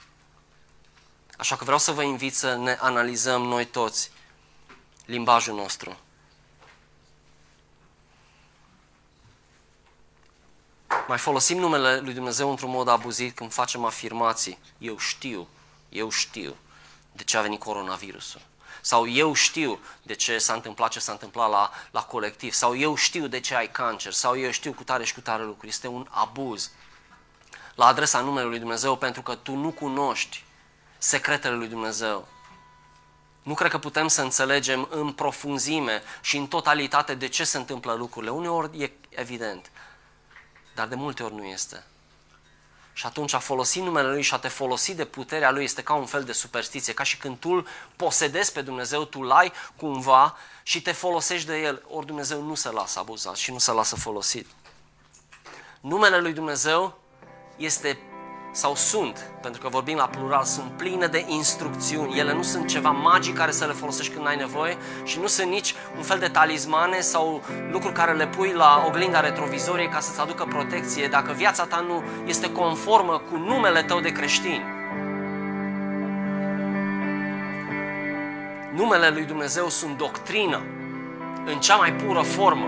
Așa 1.37 1.57
că 1.57 1.65
vreau 1.65 1.79
să 1.79 1.93
vă 1.93 2.03
invit 2.03 2.35
să 2.35 2.57
ne 2.57 2.77
analizăm 2.81 3.43
noi 3.43 3.67
toți 3.67 4.11
limbajul 5.05 5.55
nostru. 5.55 5.99
Mai 11.07 11.19
folosim 11.19 11.59
numele 11.59 11.99
lui 11.99 12.15
Dumnezeu 12.15 12.51
într-un 12.51 12.71
mod 12.71 12.89
abuzit 12.89 13.35
când 13.35 13.53
facem 13.53 13.85
afirmații. 13.85 14.59
Eu 14.79 14.99
știu, 14.99 15.49
eu 15.89 16.11
știu 16.11 16.57
de 17.13 17.23
ce 17.23 17.37
a 17.37 17.43
venit 17.43 17.61
coronavirusul. 17.61 18.41
Sau 18.81 19.09
eu 19.09 19.35
știu 19.35 19.79
de 20.03 20.15
ce 20.15 20.39
s-a 20.39 20.53
întâmplat 20.53 20.91
ce 20.91 21.01
s-a 21.01 21.13
întâmplat 21.13 21.51
la, 21.51 21.71
la 21.91 22.03
colectiv. 22.03 22.53
Sau 22.53 22.77
eu 22.77 22.95
știu 22.95 23.27
de 23.27 23.41
ce 23.41 23.55
ai 23.55 23.71
cancer. 23.71 24.13
Sau 24.13 24.39
eu 24.39 24.51
știu 24.51 24.73
cu 24.73 24.83
tare 24.83 25.05
și 25.05 25.15
cu 25.15 25.21
tare 25.21 25.43
lucruri. 25.43 25.69
Este 25.69 25.87
un 25.87 26.07
abuz 26.11 26.71
la 27.75 27.87
adresa 27.87 28.21
numelui 28.21 28.51
lui 28.51 28.59
Dumnezeu 28.59 28.97
pentru 28.97 29.23
că 29.23 29.35
tu 29.35 29.55
nu 29.55 29.71
cunoști 29.71 30.45
secretele 30.99 31.55
lui 31.55 31.69
Dumnezeu. 31.69 32.29
Nu 33.43 33.55
cred 33.55 33.71
că 33.71 33.79
putem 33.79 34.09
să 34.09 34.23
înțelegem 34.23 34.89
în 34.91 35.13
profunzime 35.13 36.03
și 36.21 36.37
în 36.37 36.47
totalitate 36.47 37.15
de 37.15 37.29
ce 37.29 37.45
se 37.45 37.57
întâmplă 37.57 37.93
lucrurile. 37.93 38.31
Uneori 38.31 38.83
e 38.83 38.93
evident, 39.09 39.71
dar 40.75 40.89
de 40.89 40.95
multe 40.95 41.23
ori 41.23 41.35
nu 41.35 41.45
este. 41.45 41.85
Și 42.93 43.07
atunci 43.07 43.33
a 43.33 43.39
folosi 43.39 43.81
numele 43.81 44.09
Lui 44.09 44.23
și 44.23 44.35
a 44.35 44.39
te 44.39 44.49
folosi 44.49 44.95
de 44.95 45.05
puterea 45.05 45.51
Lui 45.51 45.65
este 45.65 45.83
ca 45.83 45.95
un 45.95 46.07
fel 46.07 46.25
de 46.25 46.33
superstiție, 46.33 46.95
ca 46.95 47.03
și 47.03 47.17
când 47.17 47.39
tu 47.39 47.49
îl 47.49 47.67
posedezi 47.97 48.53
pe 48.53 48.63
Dumnezeu, 48.63 49.05
tu 49.05 49.23
l-ai 49.23 49.53
cumva 49.77 50.37
și 50.63 50.83
te 50.83 50.93
folosești 50.93 51.47
de 51.47 51.61
El, 51.61 51.83
ori 51.89 52.07
Dumnezeu 52.07 52.43
nu 52.43 52.55
se 52.55 52.71
lasă 52.71 52.99
abuzat 52.99 53.37
și 53.37 53.53
nu 53.53 53.59
se 53.59 53.73
lasă 53.73 53.97
folosit. 53.97 54.47
Numele 55.81 56.19
Lui 56.19 56.33
Dumnezeu 56.33 56.99
este 57.57 57.99
sau 58.53 58.75
sunt, 58.75 59.31
pentru 59.41 59.61
că 59.61 59.69
vorbim 59.69 59.97
la 59.97 60.07
plural, 60.07 60.45
sunt 60.45 60.71
pline 60.77 61.07
de 61.07 61.25
instrucțiuni. 61.29 62.19
Ele 62.19 62.33
nu 62.33 62.43
sunt 62.43 62.67
ceva 62.67 62.91
magic 62.91 63.37
care 63.37 63.51
să 63.51 63.65
le 63.65 63.73
folosești 63.73 64.13
când 64.15 64.27
ai 64.27 64.37
nevoie 64.37 64.77
și 65.05 65.19
nu 65.19 65.27
sunt 65.27 65.49
nici 65.49 65.75
un 65.97 66.03
fel 66.03 66.19
de 66.19 66.29
talismane 66.29 67.01
sau 67.01 67.43
lucruri 67.71 67.95
care 67.95 68.13
le 68.13 68.27
pui 68.27 68.53
la 68.53 68.85
oglinda 68.87 69.21
retrovizorie 69.21 69.89
ca 69.89 70.01
să-ți 70.01 70.21
aducă 70.21 70.45
protecție 70.45 71.07
dacă 71.07 71.33
viața 71.33 71.65
ta 71.65 71.85
nu 71.89 72.03
este 72.27 72.53
conformă 72.53 73.23
cu 73.31 73.37
numele 73.37 73.83
tău 73.83 74.01
de 74.01 74.13
creștin. 74.13 74.63
Numele 78.75 79.09
lui 79.09 79.25
Dumnezeu 79.25 79.69
sunt 79.69 79.97
doctrină 79.97 80.63
în 81.45 81.61
cea 81.61 81.77
mai 81.77 81.93
pură 81.93 82.21
formă. 82.21 82.67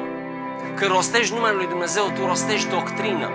Când 0.75 0.91
rostești 0.91 1.35
numele 1.35 1.55
lui 1.55 1.67
Dumnezeu, 1.67 2.11
tu 2.15 2.27
rostești 2.27 2.69
doctrină 2.69 3.29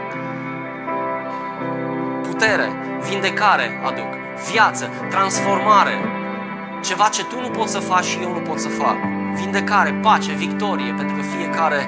putere, 2.39 2.71
vindecare 3.09 3.81
aduc, 3.83 4.11
viață, 4.51 4.89
transformare. 5.09 5.93
Ceva 6.83 7.07
ce 7.07 7.25
tu 7.25 7.41
nu 7.41 7.49
poți 7.49 7.71
să 7.71 7.79
faci 7.79 8.03
și 8.03 8.19
eu 8.21 8.31
nu 8.33 8.39
pot 8.39 8.59
să 8.59 8.67
fac. 8.67 8.95
Vindecare, 9.35 9.99
pace, 10.01 10.31
victorie, 10.31 10.93
pentru 10.93 11.15
că 11.15 11.21
fiecare 11.21 11.87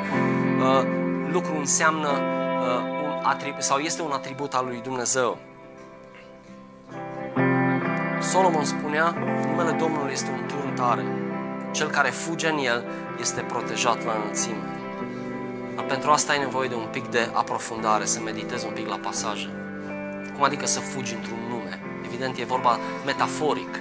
uh, 0.59 0.87
lucru 1.31 1.55
înseamnă 1.57 2.07
uh, 2.07 2.81
un 3.03 3.19
atribut, 3.23 3.61
sau 3.61 3.77
este 3.77 4.01
un 4.01 4.11
atribut 4.11 4.53
al 4.53 4.65
lui 4.65 4.79
Dumnezeu. 4.83 5.37
Solomon 8.19 8.63
spunea, 8.63 9.15
numele 9.47 9.71
Domnului 9.71 10.11
este 10.11 10.29
un 10.29 10.47
turn 10.47 10.75
tare. 10.75 11.05
Cel 11.71 11.89
care 11.89 12.09
fuge 12.09 12.49
în 12.49 12.57
el 12.57 12.83
este 13.19 13.41
protejat 13.41 14.05
la 14.05 14.11
înălțime. 14.21 14.63
Dar 15.75 15.85
pentru 15.85 16.11
asta 16.11 16.31
ai 16.31 16.39
nevoie 16.39 16.67
de 16.67 16.75
un 16.75 16.87
pic 16.91 17.07
de 17.07 17.29
aprofundare, 17.33 18.05
să 18.05 18.19
meditezi 18.19 18.65
un 18.65 18.73
pic 18.73 18.87
la 18.87 18.97
pasaje. 18.97 19.60
Cum 20.41 20.49
adică 20.49 20.65
să 20.65 20.79
fugi 20.79 21.13
într-un 21.13 21.39
nume? 21.49 21.81
Evident, 22.05 22.37
e 22.37 22.43
vorba 22.43 22.79
metaforic. 23.05 23.79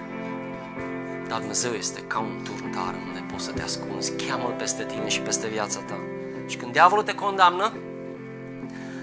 Dar 1.28 1.38
Dumnezeu 1.38 1.72
este 1.72 2.00
ca 2.00 2.18
un 2.18 2.40
turntar 2.44 2.94
unde 3.06 3.24
poți 3.32 3.44
să 3.44 3.52
te 3.52 3.62
ascunzi. 3.62 4.12
Cheamă-L 4.16 4.54
peste 4.58 4.84
tine 4.84 5.08
și 5.08 5.20
peste 5.20 5.48
viața 5.48 5.80
ta. 5.80 5.98
Și 6.46 6.56
când 6.56 6.72
diavolul 6.72 7.04
te 7.04 7.14
condamnă, 7.14 7.72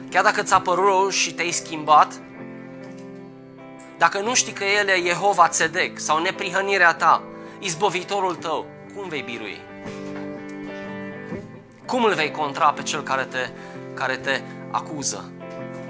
chiar 0.09 0.23
dacă 0.23 0.43
ți-a 0.43 0.59
părut 0.59 0.85
rău 0.85 1.09
și 1.09 1.33
te-ai 1.33 1.51
schimbat, 1.51 2.13
dacă 3.97 4.19
nu 4.19 4.33
știi 4.33 4.53
că 4.53 4.63
El 4.63 4.87
e 4.87 5.07
Jehova 5.07 5.47
Tzedek 5.47 5.99
sau 5.99 6.21
neprihănirea 6.21 6.93
ta, 6.93 7.23
izbovitorul 7.59 8.35
tău, 8.35 8.65
cum 8.95 9.09
vei 9.09 9.21
birui? 9.21 9.61
Cum 11.85 12.03
îl 12.03 12.13
vei 12.13 12.31
contra 12.31 12.71
pe 12.71 12.81
cel 12.81 13.01
care 13.01 13.23
te, 13.23 13.49
care 13.93 14.15
te 14.15 14.41
acuză? 14.71 15.31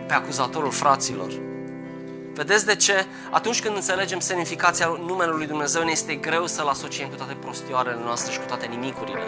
Pe 0.08 0.14
acuzatorul 0.14 0.72
fraților? 0.72 1.47
Vedeți 2.38 2.66
de 2.66 2.76
ce? 2.76 3.06
Atunci 3.32 3.62
când 3.62 3.76
înțelegem 3.76 4.20
semnificația 4.20 4.88
numelui 5.06 5.38
lui 5.38 5.48
Dumnezeu, 5.48 5.84
ne 5.84 5.92
este 5.92 6.16
greu 6.16 6.48
să-L 6.48 6.68
asociem 6.68 7.10
cu 7.10 7.16
toate 7.16 7.34
prostioarele 7.34 8.00
noastre 8.04 8.32
și 8.32 8.40
cu 8.40 8.46
toate 8.46 8.66
nimicurile. 8.66 9.22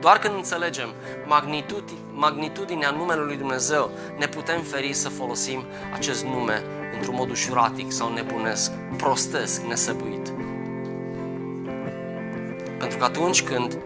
Doar 0.00 0.18
când 0.18 0.34
înțelegem 0.34 0.94
magnitudinea 2.14 2.90
numelui 2.90 3.26
lui 3.26 3.36
Dumnezeu, 3.36 3.90
ne 4.18 4.26
putem 4.26 4.62
feri 4.62 4.92
să 4.92 5.08
folosim 5.08 5.64
acest 5.94 6.24
nume 6.24 6.62
într-un 6.96 7.14
mod 7.14 7.30
ușuratic 7.30 7.92
sau 7.92 8.12
nebunesc, 8.12 8.72
prostesc, 8.96 9.62
nesăbuit. 9.62 10.32
Pentru 12.78 12.98
că 12.98 13.04
atunci 13.04 13.42
când 13.42 13.78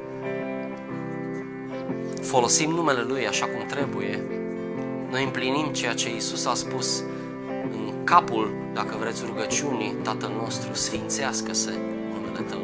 folosim 2.22 2.70
numele 2.70 3.00
Lui 3.00 3.26
așa 3.26 3.46
cum 3.46 3.66
trebuie, 3.66 4.24
noi 5.10 5.24
împlinim 5.24 5.72
ceea 5.72 5.94
ce 5.94 6.14
Isus 6.14 6.46
a 6.46 6.54
spus 6.54 7.04
capul, 8.04 8.54
dacă 8.74 8.96
vreți, 9.00 9.22
rugăciunii 9.26 9.94
Tatăl 10.02 10.32
nostru, 10.42 10.74
sfințească-se 10.74 11.70
numele 12.12 12.44
Tău. 12.48 12.60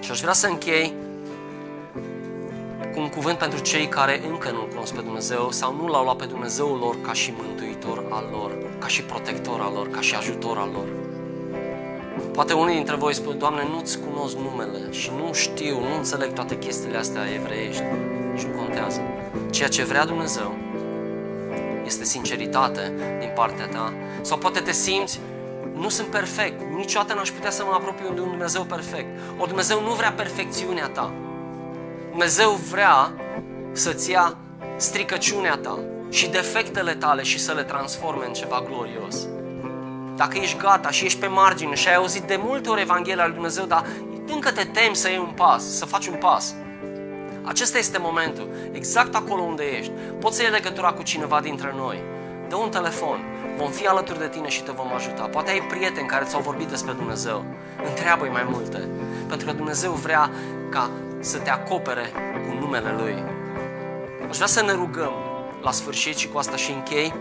Și 0.00 0.10
aș 0.10 0.20
vrea 0.20 0.32
să 0.32 0.46
închei 0.46 0.92
un 2.96 3.08
cuvânt 3.08 3.38
pentru 3.38 3.60
cei 3.60 3.86
care 3.86 4.20
încă 4.30 4.50
nu-L 4.50 4.68
cunosc 4.68 4.94
pe 4.94 5.00
Dumnezeu 5.00 5.50
sau 5.50 5.74
nu 5.74 5.86
L-au 5.86 6.04
luat 6.04 6.16
pe 6.16 6.24
Dumnezeul 6.24 6.78
lor 6.78 7.00
ca 7.00 7.12
și 7.12 7.34
mântuitor 7.36 8.04
al 8.10 8.28
lor, 8.32 8.52
ca 8.78 8.86
și 8.86 9.02
protector 9.02 9.60
al 9.60 9.72
lor, 9.72 9.88
ca 9.88 10.00
și 10.00 10.14
ajutor 10.14 10.58
al 10.58 10.70
lor. 10.72 10.88
Poate 12.32 12.52
unii 12.52 12.74
dintre 12.74 12.96
voi 12.96 13.14
spun, 13.14 13.38
Doamne, 13.38 13.62
nu-ți 13.70 13.98
cunosc 13.98 14.36
numele 14.36 14.90
și 14.90 15.10
nu 15.16 15.32
știu, 15.32 15.80
nu 15.80 15.96
înțeleg 15.96 16.32
toate 16.32 16.58
chestiile 16.58 16.96
astea 16.96 17.22
evreiești 17.34 17.82
și 18.36 18.46
nu 18.46 18.62
contează. 18.62 19.00
Ceea 19.50 19.68
ce 19.68 19.84
vrea 19.84 20.04
Dumnezeu 20.04 20.65
este 21.86 22.04
sinceritate 22.04 22.92
din 23.18 23.30
partea 23.34 23.66
ta. 23.66 23.92
Sau 24.20 24.38
poate 24.38 24.60
te 24.60 24.72
simți, 24.72 25.20
nu 25.74 25.88
sunt 25.88 26.06
perfect, 26.06 26.60
niciodată 26.76 27.14
n-aș 27.14 27.30
putea 27.30 27.50
să 27.50 27.64
mă 27.64 27.72
apropiu 27.74 28.14
de 28.14 28.20
un 28.20 28.28
Dumnezeu 28.28 28.62
perfect. 28.62 29.18
O 29.38 29.46
Dumnezeu 29.46 29.82
nu 29.82 29.90
vrea 29.90 30.12
perfecțiunea 30.12 30.88
ta. 30.88 31.12
Dumnezeu 32.10 32.50
vrea 32.50 33.12
să-ți 33.72 34.10
ia 34.10 34.36
stricăciunea 34.76 35.56
ta 35.56 35.78
și 36.10 36.28
defectele 36.28 36.94
tale 36.94 37.22
și 37.22 37.38
să 37.38 37.52
le 37.52 37.62
transforme 37.62 38.24
în 38.26 38.32
ceva 38.32 38.64
glorios. 38.66 39.26
Dacă 40.16 40.38
ești 40.38 40.56
gata 40.58 40.90
și 40.90 41.04
ești 41.04 41.18
pe 41.18 41.26
margine 41.26 41.74
și 41.74 41.88
ai 41.88 41.94
auzit 41.94 42.22
de 42.22 42.40
multe 42.42 42.68
ori 42.68 42.80
Evanghelia 42.80 43.24
lui 43.24 43.34
Dumnezeu, 43.34 43.64
dar 43.64 43.86
încă 44.26 44.52
te 44.52 44.64
temi 44.64 44.96
să 44.96 45.08
iei 45.08 45.18
un 45.18 45.32
pas, 45.36 45.64
să 45.76 45.84
faci 45.84 46.06
un 46.06 46.16
pas. 46.16 46.54
Acesta 47.46 47.78
este 47.78 47.98
momentul, 47.98 48.48
exact 48.72 49.14
acolo 49.14 49.42
unde 49.42 49.64
ești. 49.78 49.92
Poți 50.20 50.36
să 50.36 50.42
iei 50.42 50.50
legătura 50.50 50.92
cu 50.92 51.02
cineva 51.02 51.40
dintre 51.40 51.72
noi. 51.76 52.02
Dă 52.48 52.56
un 52.56 52.70
telefon, 52.70 53.18
vom 53.56 53.70
fi 53.70 53.86
alături 53.86 54.18
de 54.18 54.28
tine 54.28 54.48
și 54.48 54.62
te 54.62 54.72
vom 54.72 54.92
ajuta. 54.94 55.22
Poate 55.22 55.50
ai 55.50 55.60
prieteni 55.60 56.06
care 56.06 56.24
ți-au 56.24 56.40
vorbit 56.40 56.66
despre 56.66 56.92
Dumnezeu. 56.92 57.44
Întreabă-i 57.88 58.28
mai 58.28 58.46
multe. 58.50 58.88
Pentru 59.28 59.46
că 59.46 59.52
Dumnezeu 59.52 59.92
vrea 59.92 60.30
ca 60.70 60.90
să 61.20 61.38
te 61.38 61.50
acopere 61.50 62.06
cu 62.48 62.58
numele 62.60 62.94
Lui. 62.98 63.22
Aș 64.28 64.36
vrea 64.36 64.46
să 64.46 64.62
ne 64.62 64.72
rugăm 64.72 65.12
la 65.62 65.70
sfârșit 65.70 66.16
și 66.16 66.28
cu 66.28 66.38
asta 66.38 66.56
și 66.56 66.72
închei. 66.72 67.14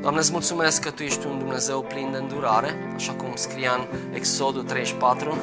Doamne, 0.00 0.20
îți 0.20 0.32
mulțumesc 0.32 0.82
că 0.82 0.90
Tu 0.90 1.02
ești 1.02 1.26
un 1.26 1.38
Dumnezeu 1.38 1.82
plin 1.82 2.08
de 2.12 2.18
îndurare, 2.18 2.92
așa 2.94 3.12
cum 3.12 3.30
scria 3.34 3.72
în 3.72 4.14
Exodul 4.14 4.62
34. 4.62 5.36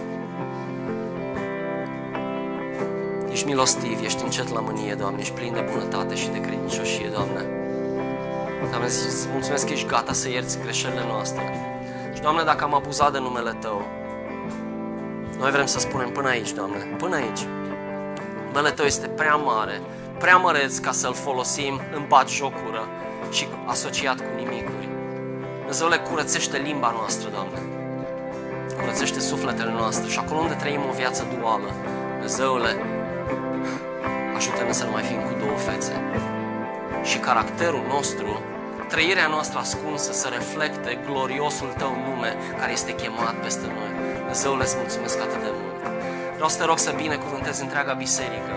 Ești 3.31 3.45
milostiv, 3.45 4.03
ești 4.03 4.23
încet 4.23 4.53
la 4.53 4.59
mânie, 4.59 4.93
Doamne, 4.93 5.19
ești 5.19 5.33
plin 5.33 5.53
de 5.53 5.69
bunătate 5.71 6.15
și 6.15 6.29
de 6.29 6.39
credincioșie, 6.39 7.09
Doamne. 7.13 7.45
Doamne, 8.69 8.87
îți 8.87 9.27
mulțumesc 9.31 9.65
că 9.65 9.73
ești 9.73 9.87
gata 9.87 10.13
să 10.13 10.29
ierți 10.29 10.59
greșelile 10.59 11.03
noastre. 11.07 11.41
Și, 12.13 12.21
Doamne, 12.21 12.43
dacă 12.43 12.63
am 12.63 12.73
abuzat 12.73 13.11
de 13.11 13.19
numele 13.19 13.57
Tău, 13.59 13.81
noi 15.37 15.51
vrem 15.51 15.65
să 15.65 15.79
spunem 15.79 16.09
până 16.09 16.27
aici, 16.27 16.51
Doamne, 16.51 16.77
până 16.97 17.15
aici. 17.15 17.45
Numele 18.45 18.71
Tău 18.71 18.85
este 18.85 19.07
prea 19.07 19.35
mare, 19.35 19.81
prea 20.19 20.37
măreț 20.37 20.77
ca 20.77 20.91
să-L 20.91 21.13
folosim 21.13 21.81
în 21.93 22.05
bat 22.07 22.29
jocură 22.29 22.87
și 23.31 23.47
asociat 23.65 24.17
cu 24.17 24.29
nimicuri. 24.35 24.89
Dumnezeule, 25.57 25.97
curățește 25.97 26.57
limba 26.57 26.91
noastră, 26.97 27.29
Doamne. 27.29 27.59
Curățește 28.79 29.19
sufletele 29.19 29.71
noastre 29.71 30.09
și 30.09 30.19
acolo 30.19 30.39
unde 30.39 30.53
trăim 30.53 30.81
o 30.89 30.93
viață 30.93 31.27
duală, 31.39 31.69
Dumnezeule, 32.11 32.98
ajută-ne 34.39 34.71
să 34.71 34.85
nu 34.85 34.91
mai 34.91 35.03
fim 35.03 35.21
cu 35.27 35.33
două 35.43 35.57
fețe. 35.67 35.95
Și 37.03 37.17
caracterul 37.17 37.83
nostru, 37.87 38.41
trăirea 38.87 39.27
noastră 39.27 39.59
ascunsă 39.59 40.11
să 40.13 40.27
reflecte 40.27 40.99
gloriosul 41.05 41.71
Tău 41.77 41.93
nume 42.07 42.35
care 42.59 42.71
este 42.71 42.95
chemat 42.95 43.35
peste 43.43 43.65
noi. 43.77 43.91
Dumnezeule, 44.17 44.63
îți 44.63 44.75
mulțumesc 44.77 45.17
atât 45.21 45.41
de 45.43 45.51
mult. 45.59 45.81
Vreau 46.33 46.49
să 46.49 46.57
te 46.57 46.65
rog 46.65 46.77
să 46.77 46.91
binecuvântezi 46.95 47.61
întreaga 47.61 47.93
biserică. 47.93 48.53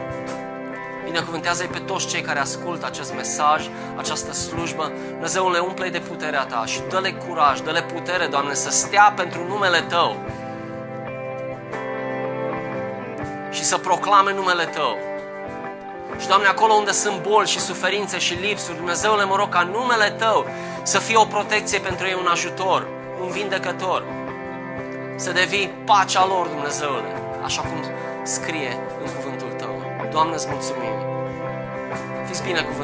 Binecuvântează-i 1.05 1.67
pe 1.67 1.79
toți 1.79 2.07
cei 2.07 2.21
care 2.21 2.39
ascultă 2.39 2.87
acest 2.87 3.15
mesaj, 3.15 3.69
această 3.97 4.33
slujbă. 4.33 4.93
Dumnezeule, 5.09 5.59
umple 5.59 5.89
de 5.89 5.99
puterea 5.99 6.45
Ta 6.45 6.63
și 6.67 6.81
dă-le 6.89 7.13
curaj, 7.13 7.61
dă-le 7.61 7.83
putere, 7.83 8.27
Doamne, 8.27 8.55
să 8.55 8.71
stea 8.71 9.13
pentru 9.17 9.47
numele 9.49 9.81
Tău. 9.81 10.17
Și 13.51 13.65
să 13.65 13.77
proclame 13.79 14.33
numele 14.33 14.65
Tău. 14.65 15.11
Și, 16.21 16.27
Doamne, 16.29 16.47
acolo 16.47 16.73
unde 16.73 16.93
sunt 16.93 17.23
boli 17.23 17.49
și 17.49 17.61
suferințe 17.61 18.19
și 18.19 18.35
lipsuri, 18.35 18.77
Dumnezeule, 18.77 19.25
mă 19.25 19.37
rog 19.37 19.49
ca 19.49 19.63
numele 19.63 20.11
Tău 20.11 20.47
să 20.83 20.99
fie 20.99 21.17
o 21.17 21.25
protecție 21.25 21.79
pentru 21.79 22.07
ei, 22.07 22.17
un 22.21 22.27
ajutor, 22.27 22.89
un 23.23 23.31
vindecător. 23.31 24.05
Să 25.17 25.33
devii 25.33 25.73
pacea 25.85 26.27
lor, 26.27 26.47
Dumnezeule, 26.47 27.13
așa 27.45 27.61
cum 27.61 27.85
scrie 28.23 28.79
în 29.05 29.11
cuvântul 29.15 29.49
Tău. 29.59 29.83
Doamne, 30.11 30.35
îți 30.35 30.49
mulțumim. 30.51 30.95
Fiți 32.27 32.43
binecuvântați. 32.43 32.73